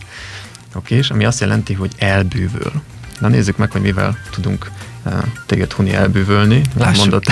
Oké, 0.75 0.95
és 0.95 1.11
ami 1.11 1.25
azt 1.25 1.41
jelenti, 1.41 1.73
hogy 1.75 1.93
elbűvöl. 1.99 2.83
Na 3.21 3.29
nézzük 3.29 3.57
meg, 3.57 3.71
hogy 3.71 3.81
mivel 3.81 4.19
tudunk 4.31 4.71
uh, 5.05 5.13
téged 5.47 5.73
Huni 5.73 5.95
elbűvölni. 5.95 6.63
Lássuk. 6.75 6.97
Mondott. 6.97 7.27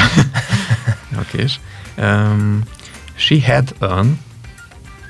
Oké, 1.20 1.42
és 1.42 1.54
um, 1.96 2.62
she 3.14 3.36
had 3.46 3.74
an 3.78 4.18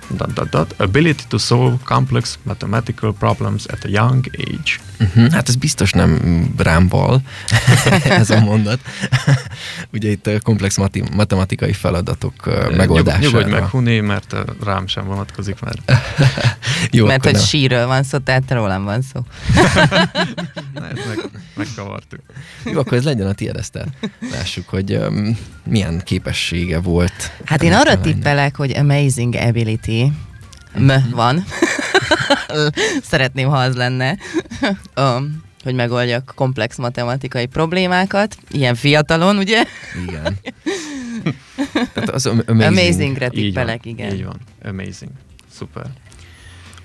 dot, 0.09 0.33
dot, 0.33 0.51
dot, 0.51 0.75
ability 0.79 1.25
to 1.29 1.39
solve 1.39 1.77
complex 1.85 2.39
mathematical 2.43 3.13
problems 3.13 3.67
at 3.67 3.85
a 3.85 3.89
young 3.89 4.27
age. 4.39 4.81
Uh-huh, 5.05 5.33
hát 5.33 5.49
ez 5.49 5.57
biztos 5.57 5.93
nem 5.93 6.19
rám 6.57 6.89
val, 6.89 7.21
ez 8.05 8.31
a 8.31 8.41
mondat. 8.41 8.81
Ugye 9.93 10.11
itt 10.11 10.31
komplex 10.43 10.77
mati- 10.77 11.05
matematikai 11.15 11.73
feladatok 11.73 12.47
ö, 12.47 12.51
Nyugod- 12.61 12.77
megoldására. 12.77 13.27
Nyugodj 13.27 13.51
meg, 13.51 13.63
Huni, 13.65 14.01
mert 14.01 14.37
rám 14.65 14.87
sem 14.87 15.07
vonatkozik, 15.07 15.61
mert 15.61 15.93
Jó, 16.91 17.07
Mert 17.07 17.25
hogy 17.25 17.33
nem. 17.33 17.43
sírről 17.43 17.87
van 17.87 18.03
szó, 18.03 18.19
tehát 18.19 18.51
rólam 18.51 18.85
van 18.85 19.03
szó. 19.03 19.21
na, 20.75 20.89
ezt 20.89 21.07
meg, 21.07 21.19
megkavartuk. 21.57 22.21
Jó, 22.65 22.79
akkor 22.79 22.99
ez 22.99 23.05
legyen 23.05 23.27
a 23.27 23.33
tiéd, 23.33 23.57
Eszter. 23.57 23.87
Lássuk, 24.33 24.69
hogy 24.69 24.95
um, 24.97 25.39
milyen 25.65 26.01
képessége 26.05 26.79
volt. 26.81 27.33
Hát 27.45 27.63
én 27.63 27.73
arra 27.73 28.01
tippelek, 28.01 28.57
hogy 28.57 28.71
amazing 28.77 29.35
ability 29.35 30.13
M 30.79 30.91
van. 31.11 31.45
Szeretném, 33.11 33.49
ha 33.49 33.57
az 33.57 33.75
lenne. 33.75 34.19
um, 34.97 35.43
hogy 35.63 35.75
megoldjak 35.75 36.33
komplex 36.35 36.77
matematikai 36.77 37.47
problémákat, 37.47 38.37
ilyen 38.51 38.75
fiatalon, 38.75 39.37
ugye? 39.37 39.65
Igen. 40.09 40.39
Tehát 41.95 42.11
az 42.11 42.27
am- 42.27 42.43
amazing. 42.47 43.19
Van, 43.19 43.31
tippelek, 43.31 43.87
igen. 43.87 44.15
Így 44.15 44.25
van, 44.25 44.41
amazing. 44.65 45.11
Szuper. 45.53 45.87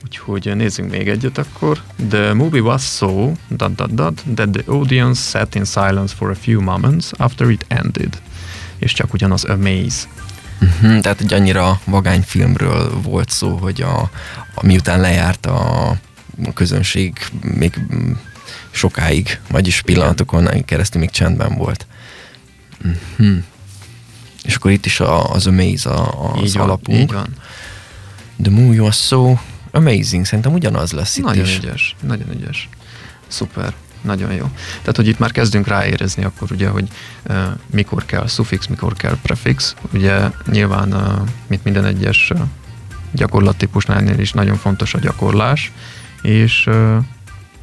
Úgyhogy 0.03 0.55
nézzünk 0.55 0.91
még 0.91 1.07
egyet 1.07 1.37
akkor. 1.37 1.81
The 2.09 2.33
movie 2.33 2.61
was 2.61 2.83
so 2.83 3.31
dot, 3.47 3.75
dot, 3.75 3.93
dot, 3.93 4.23
that 4.35 4.49
the 4.49 4.63
audience 4.65 5.21
sat 5.29 5.55
in 5.55 5.65
silence 5.65 6.15
for 6.15 6.29
a 6.29 6.35
few 6.35 6.61
moments 6.61 7.11
after 7.17 7.49
it 7.49 7.65
ended. 7.67 8.21
És 8.77 8.93
csak 8.93 9.13
ugyanaz 9.13 9.43
amaze. 9.43 10.07
Uh-huh, 10.61 10.99
tehát 10.99 11.21
egy 11.21 11.33
annyira 11.33 11.79
vagány 11.85 12.21
filmről 12.21 13.01
volt 13.01 13.29
szó, 13.29 13.57
hogy 13.57 13.81
a, 13.81 14.09
a 14.53 14.65
miután 14.65 14.99
lejárt 14.99 15.45
a, 15.45 15.89
a 16.45 16.53
közönség 16.53 17.17
még 17.41 17.79
sokáig, 18.71 19.39
vagyis 19.49 19.81
pillanatokon 19.81 20.65
keresztül 20.65 21.01
még 21.01 21.09
csendben 21.09 21.55
volt. 21.55 21.87
Uh-huh. 22.85 23.43
És 24.43 24.55
akkor 24.55 24.71
itt 24.71 24.85
is 24.85 24.99
a, 24.99 25.31
az 25.31 25.47
Amaze 25.47 25.89
a, 25.89 26.33
az 26.33 26.41
így 26.43 26.53
van, 26.53 26.63
alapunk. 26.63 26.99
így 26.99 27.11
van. 27.11 27.35
The 28.41 28.51
movie 28.51 28.81
was 28.81 29.05
so 29.05 29.35
amazing. 29.71 30.25
Szerintem 30.25 30.53
ugyanaz 30.53 30.91
lesz 30.91 31.17
itt 31.17 31.23
Nagyon 31.23 31.45
is. 31.45 31.57
ügyes, 31.57 31.95
nagyon 32.01 32.31
ügyes. 32.31 32.69
Szuper, 33.27 33.73
nagyon 34.01 34.33
jó. 34.33 34.49
Tehát, 34.79 34.95
hogy 34.95 35.07
itt 35.07 35.19
már 35.19 35.31
kezdünk 35.31 35.67
ráérezni 35.67 36.23
akkor 36.23 36.51
ugye, 36.51 36.67
hogy 36.67 36.87
uh, 37.29 37.37
mikor 37.71 38.05
kell 38.05 38.27
suffix, 38.27 38.67
mikor 38.67 38.93
kell 38.93 39.17
prefix. 39.21 39.75
Ugye 39.93 40.29
nyilván, 40.45 40.93
uh, 40.93 41.27
mint 41.47 41.63
minden 41.63 41.85
egyes 41.85 42.31
uh, 42.33 42.41
gyakorlattípusnál 43.11 44.19
is 44.19 44.31
nagyon 44.31 44.55
fontos 44.55 44.93
a 44.93 44.99
gyakorlás, 44.99 45.71
és 46.21 46.67
uh, 46.67 46.97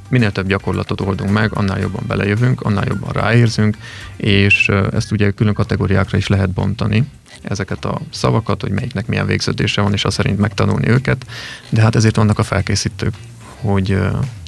minél 0.08 0.32
több 0.32 0.46
gyakorlatot 0.46 1.00
oldunk 1.00 1.30
meg, 1.30 1.50
annál 1.54 1.78
jobban 1.78 2.04
belejövünk, 2.06 2.60
annál 2.60 2.84
jobban 2.86 3.12
ráérzünk, 3.12 3.76
és 4.16 4.68
ezt 4.92 5.12
ugye 5.12 5.30
külön 5.30 5.54
kategóriákra 5.54 6.18
is 6.18 6.26
lehet 6.26 6.50
bontani, 6.50 7.08
ezeket 7.42 7.84
a 7.84 8.00
szavakat, 8.10 8.60
hogy 8.60 8.70
melyiknek 8.70 9.06
milyen 9.06 9.26
végződése 9.26 9.80
van, 9.80 9.92
és 9.92 10.04
azt 10.04 10.16
szerint 10.16 10.38
megtanulni 10.38 10.88
őket, 10.88 11.26
de 11.68 11.80
hát 11.80 11.96
ezért 11.96 12.16
vannak 12.16 12.38
a 12.38 12.42
felkészítők, 12.42 13.14
hogy 13.60 13.98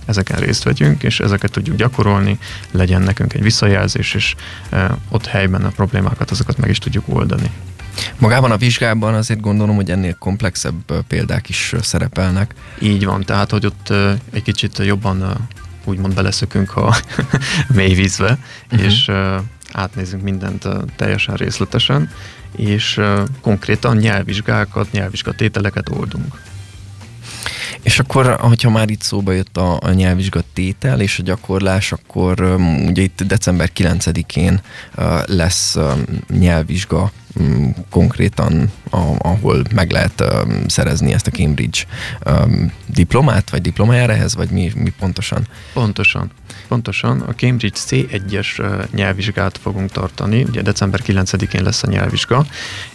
ezeken 0.09 0.39
részt 0.39 0.63
vegyünk, 0.63 1.03
és 1.03 1.21
ezeket 1.21 1.51
tudjuk 1.51 1.77
gyakorolni, 1.77 2.39
legyen 2.71 3.03
nekünk 3.03 3.33
egy 3.35 3.43
visszajelzés, 3.43 4.15
és 4.15 4.35
ö, 4.71 4.85
ott 5.09 5.27
helyben 5.27 5.65
a 5.65 5.69
problémákat, 5.69 6.31
azokat 6.31 6.59
meg 6.59 6.71
is 6.71 6.79
tudjuk 6.79 7.05
oldani. 7.09 7.51
Magában 8.19 8.51
a 8.51 8.57
vizsgában 8.57 9.15
azért 9.15 9.41
gondolom, 9.41 9.77
hogy 9.77 9.91
ennél 9.91 10.15
komplexebb 10.19 10.91
ö, 10.91 10.99
példák 11.09 11.49
is 11.49 11.73
ö, 11.73 11.79
szerepelnek. 11.83 12.55
Így 12.81 13.05
van, 13.05 13.25
tehát, 13.25 13.51
hogy 13.51 13.67
ott 13.67 13.93
egy 14.31 14.43
kicsit 14.43 14.79
jobban 14.79 15.49
úgymond 15.85 16.15
beleszökünk 16.15 16.77
a 16.77 16.97
mély 17.75 17.95
vízbe, 17.95 18.39
uh-huh. 18.71 18.87
és 18.87 19.11
átnézünk 19.73 20.23
mindent 20.23 20.69
teljesen 20.97 21.35
részletesen, 21.35 22.11
és 22.57 23.01
konkrétan 23.41 23.97
nyelvvizsgákat, 23.97 24.93
nyelvvizsgatételeket 24.93 25.89
oldunk. 25.89 26.41
És 27.89 27.99
akkor, 27.99 28.37
hogyha 28.41 28.71
már 28.71 28.91
itt 28.91 29.03
szóba 29.03 29.33
jött 29.33 29.57
a, 29.57 29.79
a 29.81 29.91
nyelvvizsga 29.91 30.41
tétel 30.53 31.01
és 31.01 31.19
a 31.19 31.23
gyakorlás, 31.23 31.93
akkor 31.93 32.41
um, 32.41 32.87
ugye 32.87 33.03
itt 33.03 33.23
december 33.23 33.71
9-én 33.77 34.61
uh, 34.97 35.05
lesz 35.27 35.77
um, 35.77 36.05
nyelvvizsga 36.39 37.11
konkrétan, 37.91 38.73
a, 38.91 38.97
ahol 39.19 39.63
meg 39.75 39.91
lehet 39.91 40.21
um, 40.21 40.69
szerezni 40.69 41.13
ezt 41.13 41.27
a 41.27 41.31
Cambridge 41.31 41.81
um, 42.27 42.73
diplomát, 42.87 43.51
vagy 43.51 43.63
diplomájára 43.63 44.13
ehhez, 44.13 44.35
vagy 44.35 44.51
mi, 44.51 44.73
mi 44.75 44.93
pontosan? 44.99 45.47
Pontosan. 45.73 46.31
Pontosan. 46.69 47.21
A 47.21 47.33
Cambridge 47.33 47.79
C1-es 47.89 48.59
ö, 48.59 48.83
nyelvvizsgát 48.95 49.59
fogunk 49.59 49.91
tartani, 49.91 50.43
ugye 50.43 50.63
december 50.63 51.01
9-én 51.07 51.63
lesz 51.63 51.83
a 51.83 51.87
nyelvvizsga, 51.87 52.47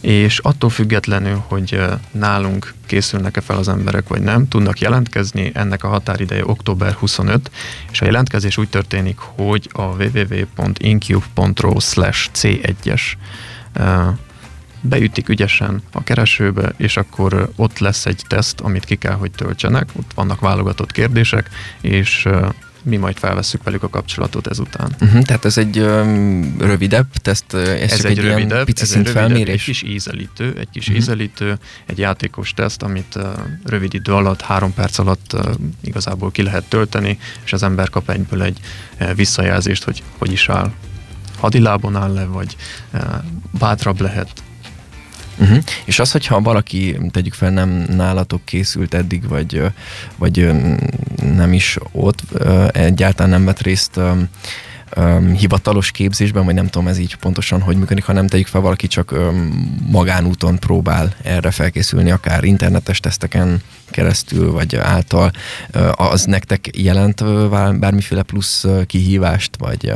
és 0.01 0.39
attól 0.39 0.69
függetlenül, 0.69 1.43
hogy 1.47 1.73
ö, 1.73 1.93
nálunk 2.11 2.73
készülnek-e 2.85 3.41
fel 3.41 3.57
az 3.57 3.67
emberek, 3.67 4.07
vagy 4.07 4.21
nem, 4.21 4.47
tudnak 4.47 4.79
jelentkezni, 4.79 5.51
ennek 5.53 5.83
a 5.83 5.87
határideje 5.87 6.45
október 6.45 6.93
25, 6.93 7.51
és 7.91 8.01
a 8.01 8.05
jelentkezés 8.05 8.57
úgy 8.57 8.69
történik, 8.69 9.17
hogy 9.17 9.69
a 9.71 9.81
www.incube.ro 9.81 11.79
slash 11.79 12.29
C1-es 12.35 13.01
ö, 13.73 14.07
beütik 14.85 15.29
ügyesen 15.29 15.81
a 15.91 16.03
keresőbe, 16.03 16.73
és 16.77 16.97
akkor 16.97 17.49
ott 17.55 17.79
lesz 17.79 18.05
egy 18.05 18.21
teszt, 18.27 18.59
amit 18.59 18.85
ki 18.85 18.95
kell, 18.95 19.13
hogy 19.15 19.31
töltsenek, 19.31 19.89
ott 19.93 20.11
vannak 20.15 20.39
válogatott 20.39 20.91
kérdések, 20.91 21.49
és 21.81 22.27
mi 22.85 22.97
majd 22.97 23.17
felvesszük 23.17 23.63
velük 23.63 23.83
a 23.83 23.89
kapcsolatot 23.89 24.47
ezután. 24.47 24.95
Uh-huh, 25.01 25.21
tehát 25.21 25.45
ez 25.45 25.57
egy 25.57 25.79
um, 25.79 26.55
rövidebb 26.59 27.07
teszt, 27.13 27.53
ez, 27.53 27.91
Ez, 27.91 28.05
egy 28.05 28.17
ilyen 28.17 28.35
rövidebb, 28.35 28.65
pici 28.65 28.81
ez 28.81 28.89
egy 28.91 28.95
rövidebb, 28.95 29.23
egy 29.23 29.29
felmérés? 29.29 29.63
kis 29.63 29.81
ízelítő, 29.83 30.55
egy 30.59 30.67
kis 30.71 30.87
Mhm. 30.87 30.95
ízelítő, 30.97 31.57
egy 31.85 31.97
játékos 31.97 32.53
teszt, 32.53 32.83
amit 32.83 33.15
uh, 33.15 33.23
rövid 33.65 33.93
idő 33.93 34.13
alatt, 34.13 34.41
három 34.41 34.73
perc 34.73 34.97
alatt 34.97 35.33
uh, 35.33 35.51
igazából 35.81 36.31
ki 36.31 36.43
lehet 36.43 36.63
tölteni, 36.63 37.17
és 37.45 37.53
az 37.53 37.63
ember 37.63 37.89
kap 37.89 38.09
egyből 38.09 38.43
egy 38.43 38.59
uh, 38.99 39.15
visszajelzést, 39.15 39.83
hogy 39.83 40.03
hogy 40.17 40.31
is 40.31 40.49
áll. 40.49 40.71
Hadilábon 41.39 41.95
áll 41.95 42.13
le, 42.13 42.25
vagy 42.25 42.55
uh, 42.93 43.01
bátrabb 43.59 44.01
lehet, 44.01 44.29
Uh-huh. 45.37 45.57
És 45.85 45.99
az, 45.99 46.11
hogyha 46.11 46.41
valaki, 46.41 46.97
tegyük 47.11 47.33
fel, 47.33 47.49
nem 47.49 47.69
nálatok 47.95 48.45
készült 48.45 48.93
eddig, 48.93 49.27
vagy, 49.27 49.61
vagy 50.15 50.51
nem 51.35 51.53
is 51.53 51.77
ott, 51.91 52.21
egyáltalán 52.71 53.31
nem 53.31 53.45
vett 53.45 53.61
részt 53.61 53.99
um, 54.97 55.33
hivatalos 55.33 55.91
képzésben, 55.91 56.45
vagy 56.45 56.53
nem 56.53 56.67
tudom 56.67 56.87
ez 56.87 56.97
így 56.97 57.15
pontosan 57.15 57.61
hogy 57.61 57.77
működik, 57.77 58.03
hanem 58.03 58.27
tegyük 58.27 58.47
fel 58.47 58.61
valaki 58.61 58.87
csak 58.87 59.11
um, 59.11 59.79
magánúton 59.91 60.59
próbál 60.59 61.15
erre 61.23 61.51
felkészülni, 61.51 62.11
akár 62.11 62.43
internetes 62.43 62.99
teszteken 62.99 63.61
keresztül, 63.89 64.51
vagy 64.51 64.75
által, 64.75 65.31
az 65.91 66.23
nektek 66.23 66.77
jelent 66.77 67.23
bármiféle 67.79 68.23
plusz 68.23 68.65
kihívást, 68.85 69.55
vagy 69.57 69.93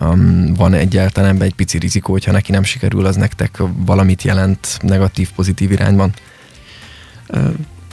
um, 0.00 0.54
van 0.54 0.74
egyáltalán 0.74 1.42
egy 1.42 1.54
pici 1.54 1.78
rizikó, 1.78 2.12
hogyha 2.12 2.32
neki 2.32 2.50
nem 2.50 2.62
sikerül, 2.62 3.06
az 3.06 3.16
nektek 3.16 3.62
valamit 3.76 4.22
jelent 4.22 4.78
negatív, 4.82 5.30
pozitív 5.34 5.70
irányban? 5.70 6.12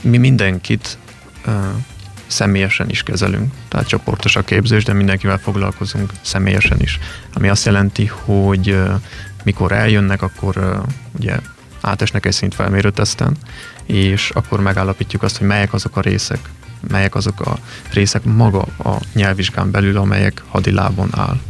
Mi 0.02 0.16
mindenkit 0.16 0.98
személyesen 2.26 2.90
is 2.90 3.02
kezelünk. 3.02 3.52
Tehát 3.68 3.86
csoportos 3.86 4.36
a 4.36 4.42
képzés, 4.42 4.84
de 4.84 4.92
mindenkivel 4.92 5.38
foglalkozunk 5.38 6.12
személyesen 6.20 6.80
is. 6.80 6.98
Ami 7.34 7.48
azt 7.48 7.64
jelenti, 7.64 8.06
hogy 8.06 8.78
mikor 9.44 9.72
eljönnek, 9.72 10.22
akkor 10.22 10.82
ugye 11.18 11.38
átesnek 11.80 12.26
egy 12.26 12.32
szintfelmérő 12.32 12.90
teszten, 12.90 13.36
és 13.86 14.30
akkor 14.30 14.60
megállapítjuk 14.60 15.22
azt, 15.22 15.36
hogy 15.36 15.46
melyek 15.46 15.72
azok 15.72 15.96
a 15.96 16.00
részek, 16.00 16.38
melyek 16.88 17.14
azok 17.14 17.40
a 17.40 17.58
részek 17.92 18.24
maga 18.24 18.66
a 18.78 18.96
nyelvvizsgán 19.14 19.70
belül, 19.70 19.96
amelyek 19.96 20.42
hadilábon 20.48 21.08
áll. 21.12 21.40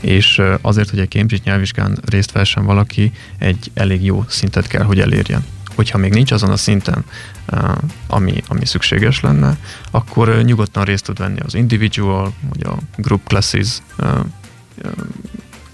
És 0.00 0.42
azért, 0.60 0.90
hogy 0.90 0.98
egy 0.98 1.10
Cambridge 1.10 1.42
nyelvvizsgán 1.44 1.98
részt 2.04 2.32
vessen 2.32 2.64
valaki, 2.64 3.12
egy 3.38 3.70
elég 3.74 4.04
jó 4.04 4.24
szintet 4.28 4.66
kell, 4.66 4.82
hogy 4.82 5.00
elérjen 5.00 5.44
hogyha 5.74 5.98
még 5.98 6.12
nincs 6.12 6.32
azon 6.32 6.50
a 6.50 6.56
szinten, 6.56 7.04
ami, 8.06 8.42
ami 8.48 8.66
szükséges 8.66 9.20
lenne, 9.20 9.56
akkor 9.90 10.42
nyugodtan 10.42 10.84
részt 10.84 11.04
tud 11.04 11.18
venni 11.18 11.40
az 11.40 11.54
individual, 11.54 12.32
vagy 12.48 12.62
a 12.62 12.76
group 12.96 13.26
classes 13.26 13.82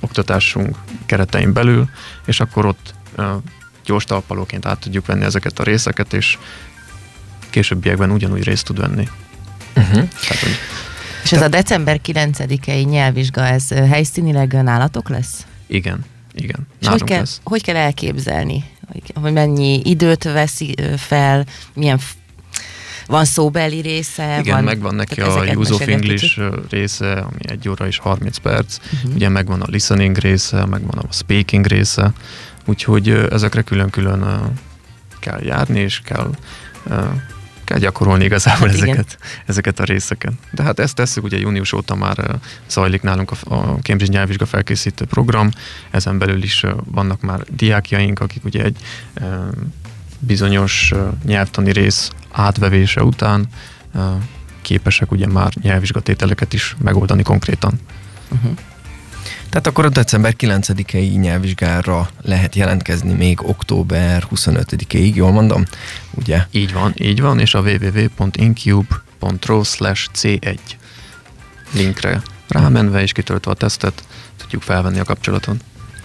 oktatásunk 0.00 0.76
keretein 1.06 1.52
belül, 1.52 1.88
és 2.26 2.40
akkor 2.40 2.66
ott 2.66 2.94
gyors 3.84 4.04
talpalóként 4.04 4.66
át 4.66 4.78
tudjuk 4.78 5.06
venni 5.06 5.24
ezeket 5.24 5.58
a 5.58 5.62
részeket, 5.62 6.12
és 6.12 6.38
későbbiekben 7.50 8.10
ugyanúgy 8.10 8.44
részt 8.44 8.64
tud 8.64 8.78
venni. 8.80 9.08
Uh-huh. 9.76 9.92
Tehát, 9.94 10.42
hogy 10.42 10.58
és 11.24 11.32
ez 11.32 11.42
a 11.42 11.48
december 11.48 12.00
9-i 12.06 12.88
nyelvvizsga, 12.88 13.46
ez 13.46 13.68
helyszínileg 13.68 14.62
nálatok 14.62 15.08
lesz? 15.08 15.46
Igen, 15.66 16.04
igen. 16.34 16.66
És 16.80 16.86
hogy 16.86 17.04
kell, 17.04 17.18
lesz. 17.18 17.40
hogy 17.44 17.62
kell 17.62 17.76
elképzelni 17.76 18.64
hogy 19.14 19.32
mennyi 19.32 19.80
időt 19.84 20.24
veszi 20.24 20.74
fel, 20.96 21.46
milyen 21.74 21.98
van 23.06 23.24
szóbeli 23.24 23.80
része. 23.80 24.38
Igen, 24.40 24.54
van, 24.54 24.64
megvan 24.64 24.94
neki 24.94 25.20
a 25.20 25.44
Use 25.54 25.74
of 25.74 25.88
English 25.88 26.22
kicsit. 26.22 26.70
része, 26.70 27.12
ami 27.12 27.38
egy 27.38 27.68
óra 27.68 27.86
és 27.86 27.98
30 27.98 28.36
perc, 28.36 28.76
uh-huh. 28.92 29.14
ugye 29.14 29.28
megvan 29.28 29.60
a 29.60 29.66
listening 29.68 30.16
része, 30.16 30.64
megvan 30.66 30.98
a 30.98 31.12
speaking 31.12 31.66
része, 31.66 32.12
úgyhogy 32.66 33.08
ezekre 33.08 33.62
külön-külön 33.62 34.52
kell 35.20 35.40
járni, 35.42 35.80
és 35.80 36.00
kell 36.04 36.30
kell 37.70 37.78
gyakorolni 37.78 38.24
igazából 38.24 38.68
hát 38.68 38.76
ezeket, 38.76 39.18
ezeket 39.46 39.80
a 39.80 39.84
részeket. 39.84 40.32
De 40.50 40.62
hát 40.62 40.78
ezt 40.78 40.94
tesszük, 40.94 41.24
ugye 41.24 41.38
június 41.38 41.72
óta 41.72 41.94
már 41.94 42.38
zajlik 42.68 43.02
nálunk 43.02 43.30
a, 43.30 43.54
a 43.54 43.78
Cambridge 43.82 44.12
nyelvvizsga 44.12 44.46
felkészítő 44.46 45.04
program, 45.04 45.50
ezen 45.90 46.18
belül 46.18 46.42
is 46.42 46.64
vannak 46.84 47.20
már 47.20 47.40
diákjaink, 47.50 48.20
akik 48.20 48.44
ugye 48.44 48.62
egy 48.62 48.76
bizonyos 50.18 50.92
nyelvtani 51.24 51.72
rész 51.72 52.10
átvevése 52.30 53.02
után 53.02 53.48
képesek 54.62 55.12
ugye 55.12 55.26
már 55.26 55.52
nyelvvizsgatételeket 55.62 56.52
is 56.52 56.76
megoldani 56.82 57.22
konkrétan. 57.22 57.80
Uh-huh. 58.28 58.52
Tehát 59.50 59.66
akkor 59.66 59.84
a 59.84 59.88
december 59.88 60.34
9-i 60.38 61.20
nyelvvizsgára 61.20 62.08
lehet 62.22 62.54
jelentkezni 62.54 63.12
még 63.12 63.48
október 63.48 64.26
25-ig, 64.34 65.14
jól 65.14 65.32
mondom? 65.32 65.64
Ugye? 66.10 66.46
Így 66.50 66.72
van, 66.72 66.94
így 66.96 67.20
van, 67.20 67.38
és 67.38 67.54
a 67.54 67.60
www.incube.ro 67.60 69.60
C1 70.14 70.58
linkre 71.72 72.22
rámenve 72.48 73.02
és 73.02 73.12
kitöltve 73.12 73.50
a 73.50 73.54
tesztet 73.54 74.04
tudjuk 74.36 74.62
felvenni 74.62 74.98
a 74.98 75.04
kapcsolatot. 75.04 75.56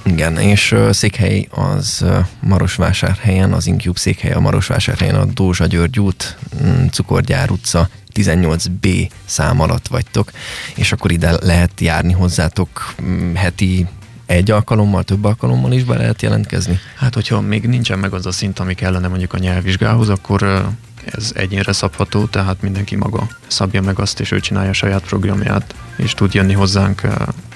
Igen, 0.04 0.38
és 0.38 0.72
uh, 0.72 0.92
székhely 0.92 1.48
az 1.52 2.00
uh, 2.04 2.18
Marosvásárhelyen, 2.40 3.54
az 3.54 3.68
Incube 3.68 4.00
székhely 4.00 4.32
a 4.32 4.40
Marosvásárhelyen, 4.40 5.16
a 5.16 5.26
Dózsa 5.26 5.66
György 5.66 6.00
út, 6.00 6.38
mm, 6.64 6.86
Cukorgyár 6.86 7.52
utca 7.52 7.90
18B 8.16 9.10
szám 9.26 9.62
alatt 9.62 9.88
vagytok, 9.88 10.32
és 10.76 10.92
akkor 10.92 11.12
ide 11.12 11.38
lehet 11.42 11.82
járni 11.82 12.14
hozzátok 12.14 12.94
mm, 13.02 13.34
heti 13.34 13.88
egy 14.26 14.52
alkalommal, 14.52 15.04
több 15.04 15.24
alkalommal 15.24 15.72
is 15.72 15.84
be 15.84 15.98
lehet 15.98 16.22
jelentkezni? 16.22 16.80
Hát, 16.96 17.14
hogyha 17.14 17.42
még 17.42 17.68
nincsen 17.68 18.00
meg 18.00 18.14
az 18.14 18.26
a 18.26 18.32
szint, 18.32 18.60
ami 18.60 18.74
kellene 18.74 19.08
mondjuk 19.08 19.34
a 19.34 19.38
nyelvvizsgához, 19.38 20.10
akkor 20.10 20.66
ez 21.12 21.32
egyénre 21.36 21.72
szabható, 21.72 22.26
tehát 22.26 22.62
mindenki 22.62 22.96
maga 22.96 23.28
szabja 23.48 23.82
meg 23.82 24.00
azt, 24.00 24.20
és 24.20 24.32
ő 24.32 24.40
csinálja 24.40 24.70
a 24.70 24.74
saját 24.74 25.04
programját, 25.04 25.76
és 25.98 26.14
tud 26.14 26.34
jönni 26.34 26.54
hozzánk 26.54 27.02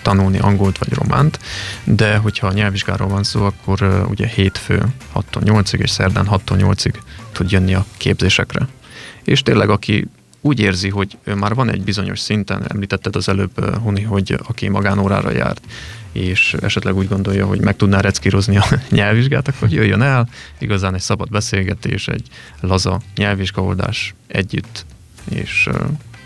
tanulni 0.01 0.39
angolt 0.39 0.77
vagy 0.77 0.93
románt, 0.93 1.39
de 1.83 2.17
hogyha 2.17 2.47
a 2.47 2.53
nyelvvizsgáról 2.53 3.07
van 3.07 3.23
szó, 3.23 3.43
akkor 3.43 4.05
ugye 4.09 4.27
hétfő 4.27 4.83
6-tól 5.15 5.41
8-ig 5.41 5.79
és 5.79 5.89
szerdán 5.89 6.27
6-tól 6.31 6.57
8-ig 6.57 6.93
tud 7.31 7.51
jönni 7.51 7.73
a 7.73 7.85
képzésekre. 7.97 8.67
És 9.23 9.41
tényleg, 9.41 9.69
aki 9.69 10.07
úgy 10.41 10.59
érzi, 10.59 10.89
hogy 10.89 11.17
már 11.35 11.53
van 11.53 11.69
egy 11.69 11.81
bizonyos 11.81 12.19
szinten, 12.19 12.65
említetted 12.67 13.15
az 13.15 13.29
előbb, 13.29 13.75
Huni, 13.75 14.01
hogy 14.01 14.39
aki 14.47 14.67
magánórára 14.67 15.31
járt, 15.31 15.61
és 16.11 16.55
esetleg 16.61 16.95
úgy 16.95 17.07
gondolja, 17.07 17.45
hogy 17.45 17.61
meg 17.61 17.75
tudná 17.75 17.99
reckírozni 17.99 18.57
a 18.57 18.65
nyelvvizsgát, 18.89 19.47
akkor 19.47 19.69
jöjjön 19.69 20.01
el, 20.01 20.29
igazán 20.57 20.93
egy 20.93 21.01
szabad 21.01 21.29
beszélgetés, 21.29 22.07
egy 22.07 22.27
laza 22.59 22.99
nyelvvizsgaoldás 23.15 24.15
együtt, 24.27 24.85
és 25.29 25.69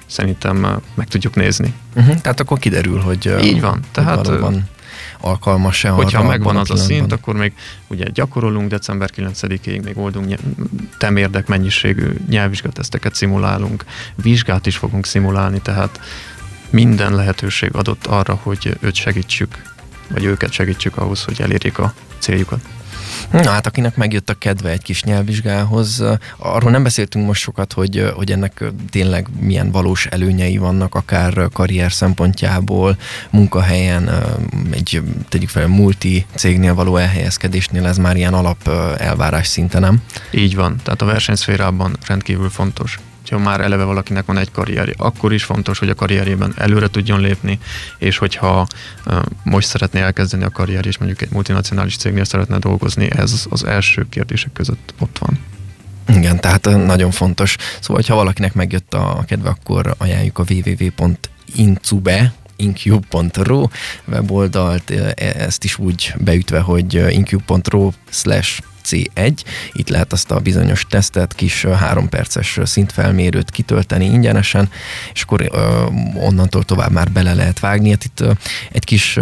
szerintem 0.06 0.82
meg 0.94 1.08
tudjuk 1.08 1.36
nézni. 1.36 1.74
Uh-huh, 1.96 2.22
tehát 2.22 2.40
akkor 2.40 2.60
kiderül, 2.60 3.00
hogy 3.00 3.36
így 3.42 3.62
van. 3.62 3.80
Tehát 3.92 4.26
valóban 4.26 4.70
alkalmas-e 5.24 5.90
Hogyha 5.90 6.20
arra 6.20 6.28
megvan 6.28 6.58
az 6.58 6.70
a 6.70 6.76
szint, 6.76 7.12
akkor 7.12 7.36
még 7.36 7.54
ugye 7.88 8.06
gyakorolunk 8.14 8.70
december 8.70 9.10
9-ig, 9.16 9.84
még 9.84 9.98
oldunk 9.98 10.36
temérdek 10.98 11.48
mennyiségű 11.48 12.14
nyelvvizsgateszteket 12.30 13.16
szimulálunk, 13.16 13.86
vizsgát 14.16 14.66
is 14.66 14.78
fogunk 14.78 15.06
szimulálni, 15.06 15.60
tehát 15.62 16.00
minden 16.70 17.16
lehetőség 17.16 17.70
adott 17.74 18.06
arra, 18.06 18.40
hogy 18.44 18.78
őt 18.80 18.96
segítsük, 18.96 19.62
vagy 20.08 20.24
őket 20.24 20.52
segítsük 20.52 20.98
ahhoz, 20.98 21.24
hogy 21.24 21.42
elérjék 21.42 21.78
a 21.78 21.94
céljukat. 22.18 22.62
Na 23.32 23.50
hát, 23.50 23.68
akinek 23.68 23.96
megjött 23.96 24.30
a 24.30 24.34
kedve 24.34 24.70
egy 24.70 24.82
kis 24.82 25.04
nyelvvizsgához, 25.04 26.04
arról 26.38 26.72
nem 26.72 26.84
beszéltünk 26.84 27.26
most 27.26 27.42
sokat, 27.42 27.74
hogy, 27.74 28.12
hogy 28.16 28.32
ennek 28.32 28.64
tényleg 28.90 29.28
milyen 29.40 29.72
valós 29.72 30.06
előnyei 30.06 30.58
vannak, 30.58 30.96
akár 30.96 31.48
karrier 31.54 31.92
szempontjából, 31.92 32.98
munkahelyen, 33.30 34.10
egy 34.72 35.02
tegyük 35.30 35.50
fel 35.50 35.68
multi 35.68 36.26
cégnél 36.36 36.74
való 36.74 36.98
elhelyezkedésnél 36.98 37.86
ez 37.86 37.98
már 37.98 38.16
ilyen 38.16 38.34
alap 38.34 38.68
elvárás 38.98 39.48
szinte, 39.48 39.80
nem? 39.80 40.02
Így 40.32 40.56
van, 40.56 40.76
tehát 40.84 41.02
a 41.02 41.06
versenyszférában 41.06 41.98
rendkívül 42.08 42.50
fontos 42.50 43.00
hogyha 43.34 43.50
már 43.50 43.62
eleve 43.62 43.84
valakinek 43.84 44.26
van 44.26 44.38
egy 44.38 44.52
karrierje, 44.52 44.94
akkor 44.98 45.34
is 45.34 45.44
fontos, 45.44 45.80
hogy 45.80 45.90
a 45.90 45.96
karrierjében 45.96 46.54
előre 46.58 46.88
tudjon 46.88 47.20
lépni, 47.20 47.60
és 47.98 48.18
hogyha 48.18 48.68
most 49.44 49.68
szeretné 49.68 50.02
elkezdeni 50.02 50.44
a 50.44 50.50
karrier, 50.50 50.86
és 50.86 50.98
mondjuk 50.98 51.22
egy 51.22 51.32
multinacionális 51.32 51.98
cégnél 51.98 52.24
szeretne 52.24 52.58
dolgozni, 52.58 53.12
ez 53.12 53.46
az 53.50 53.66
első 53.66 54.06
kérdések 54.10 54.54
között 54.54 54.94
ott 55.00 55.18
van. 55.18 55.40
Igen, 56.18 56.40
tehát 56.40 56.86
nagyon 56.86 57.12
fontos. 57.12 57.56
Szóval, 57.80 58.04
ha 58.08 58.16
valakinek 58.16 58.54
megjött 58.54 58.94
a 58.94 59.24
kedve, 59.28 59.50
akkor 59.50 59.96
ajánljuk 59.98 60.40
a 60.40 60.44
www.incube 60.50 62.34
incube.ro 62.64 63.68
weboldalt, 64.06 64.90
e, 64.90 65.14
ezt 65.38 65.64
is 65.64 65.78
úgy 65.78 66.14
beütve, 66.18 66.60
hogy 66.60 67.14
incube.ro 67.14 67.92
slash 68.10 68.62
C1. 68.86 69.34
Itt 69.72 69.90
lehet 69.90 70.14
azt 70.14 70.32
a 70.32 70.40
bizonyos 70.40 70.86
tesztet, 70.90 71.34
kis 71.34 71.66
három 71.66 72.10
perces 72.10 72.60
szintfelmérőt 72.64 73.52
kitölteni 73.52 74.06
ingyenesen, 74.06 74.70
és 75.14 75.22
akkor 75.22 75.52
onnantól 76.16 76.64
tovább 76.64 76.92
már 76.92 77.12
bele 77.12 77.34
lehet 77.34 77.60
vágni. 77.60 77.90
Hát 77.90 78.04
itt 78.04 78.24
egy 78.72 78.84
kis 78.84 79.20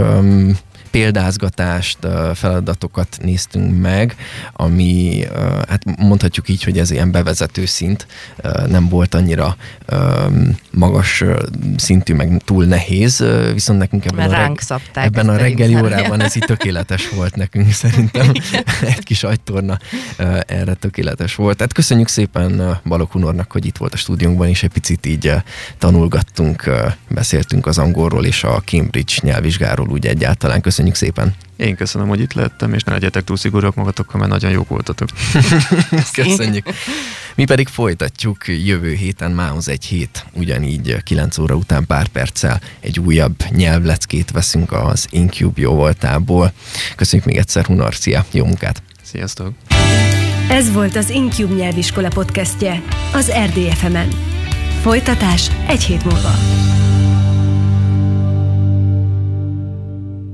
példázgatást, 0.91 1.97
feladatokat 2.33 3.17
néztünk 3.21 3.81
meg, 3.81 4.15
ami 4.53 5.23
hát 5.67 5.97
mondhatjuk 5.97 6.49
így, 6.49 6.63
hogy 6.63 6.77
ez 6.79 6.91
ilyen 6.91 7.11
bevezető 7.11 7.65
szint, 7.65 8.07
nem 8.67 8.89
volt 8.89 9.15
annyira 9.15 9.55
magas 10.71 11.23
szintű, 11.75 12.13
meg 12.13 12.41
túl 12.45 12.65
nehéz, 12.65 13.25
viszont 13.53 13.79
nekünk 13.79 14.05
ebben, 14.05 14.29
a, 14.29 14.37
reg- 14.37 14.81
ebben 14.93 15.29
a 15.29 15.37
reggeli 15.37 15.75
órában 15.75 16.21
ez 16.21 16.35
így 16.35 16.45
tökéletes 16.45 17.09
volt 17.09 17.35
nekünk 17.35 17.71
szerintem. 17.83 18.31
Egy 18.81 19.03
kis 19.03 19.23
agytorna 19.23 19.79
erre 20.45 20.73
tökéletes 20.73 21.35
volt. 21.35 21.57
Tehát 21.57 21.73
köszönjük 21.73 22.07
szépen 22.07 22.79
Balok 22.85 23.11
Hunornak, 23.11 23.51
hogy 23.51 23.65
itt 23.65 23.77
volt 23.77 23.93
a 23.93 23.97
stúdiónkban, 23.97 24.47
és 24.47 24.63
egy 24.63 24.71
picit 24.71 25.05
így 25.05 25.33
tanulgattunk, 25.77 26.69
beszéltünk 27.07 27.65
az 27.65 27.77
angolról 27.77 28.25
és 28.25 28.43
a 28.43 28.61
Cambridge 28.65 29.13
nyelvvizsgáról 29.21 29.89
úgy 29.89 30.05
egyáltalán. 30.07 30.61
Köszönjük 30.61 30.80
szépen! 30.93 31.35
Én 31.55 31.75
köszönöm, 31.75 32.07
hogy 32.07 32.19
itt 32.19 32.33
lettem, 32.33 32.73
és 32.73 32.83
ne 32.83 32.91
legyetek 32.91 33.23
túl 33.23 33.37
szigorúak 33.37 33.75
magatokkal, 33.75 34.19
mert 34.19 34.31
nagyon 34.31 34.51
jók 34.51 34.67
voltatok. 34.67 35.09
Köszönjük. 36.13 36.65
Mi 37.35 37.45
pedig 37.45 37.67
folytatjuk 37.67 38.47
jövő 38.47 38.93
héten 38.93 39.31
mához 39.31 39.69
egy 39.69 39.85
hét, 39.85 40.25
ugyanígy 40.33 41.03
9 41.03 41.37
óra 41.37 41.55
után 41.55 41.85
pár 41.85 42.07
perccel 42.07 42.61
egy 42.79 42.99
újabb 42.99 43.35
nyelvleckét 43.49 44.31
veszünk 44.31 44.71
az 44.71 45.07
Incube 45.09 45.61
jó 45.61 45.73
voltából. 45.73 46.51
Köszönjük 46.95 47.27
még 47.27 47.37
egyszer, 47.37 47.65
Hunar, 47.65 47.95
szia, 47.95 48.25
jó 48.31 48.45
munkát! 48.45 48.83
Sziasztok! 49.03 49.53
Ez 50.49 50.71
volt 50.71 50.95
az 50.95 51.09
Incube 51.09 51.53
nyelviskola 51.53 52.07
podcastje 52.07 52.81
az 53.13 53.31
RDFM-en. 53.45 54.09
Folytatás 54.81 55.51
egy 55.67 55.83
hét 55.83 56.03
múlva. 56.03 56.80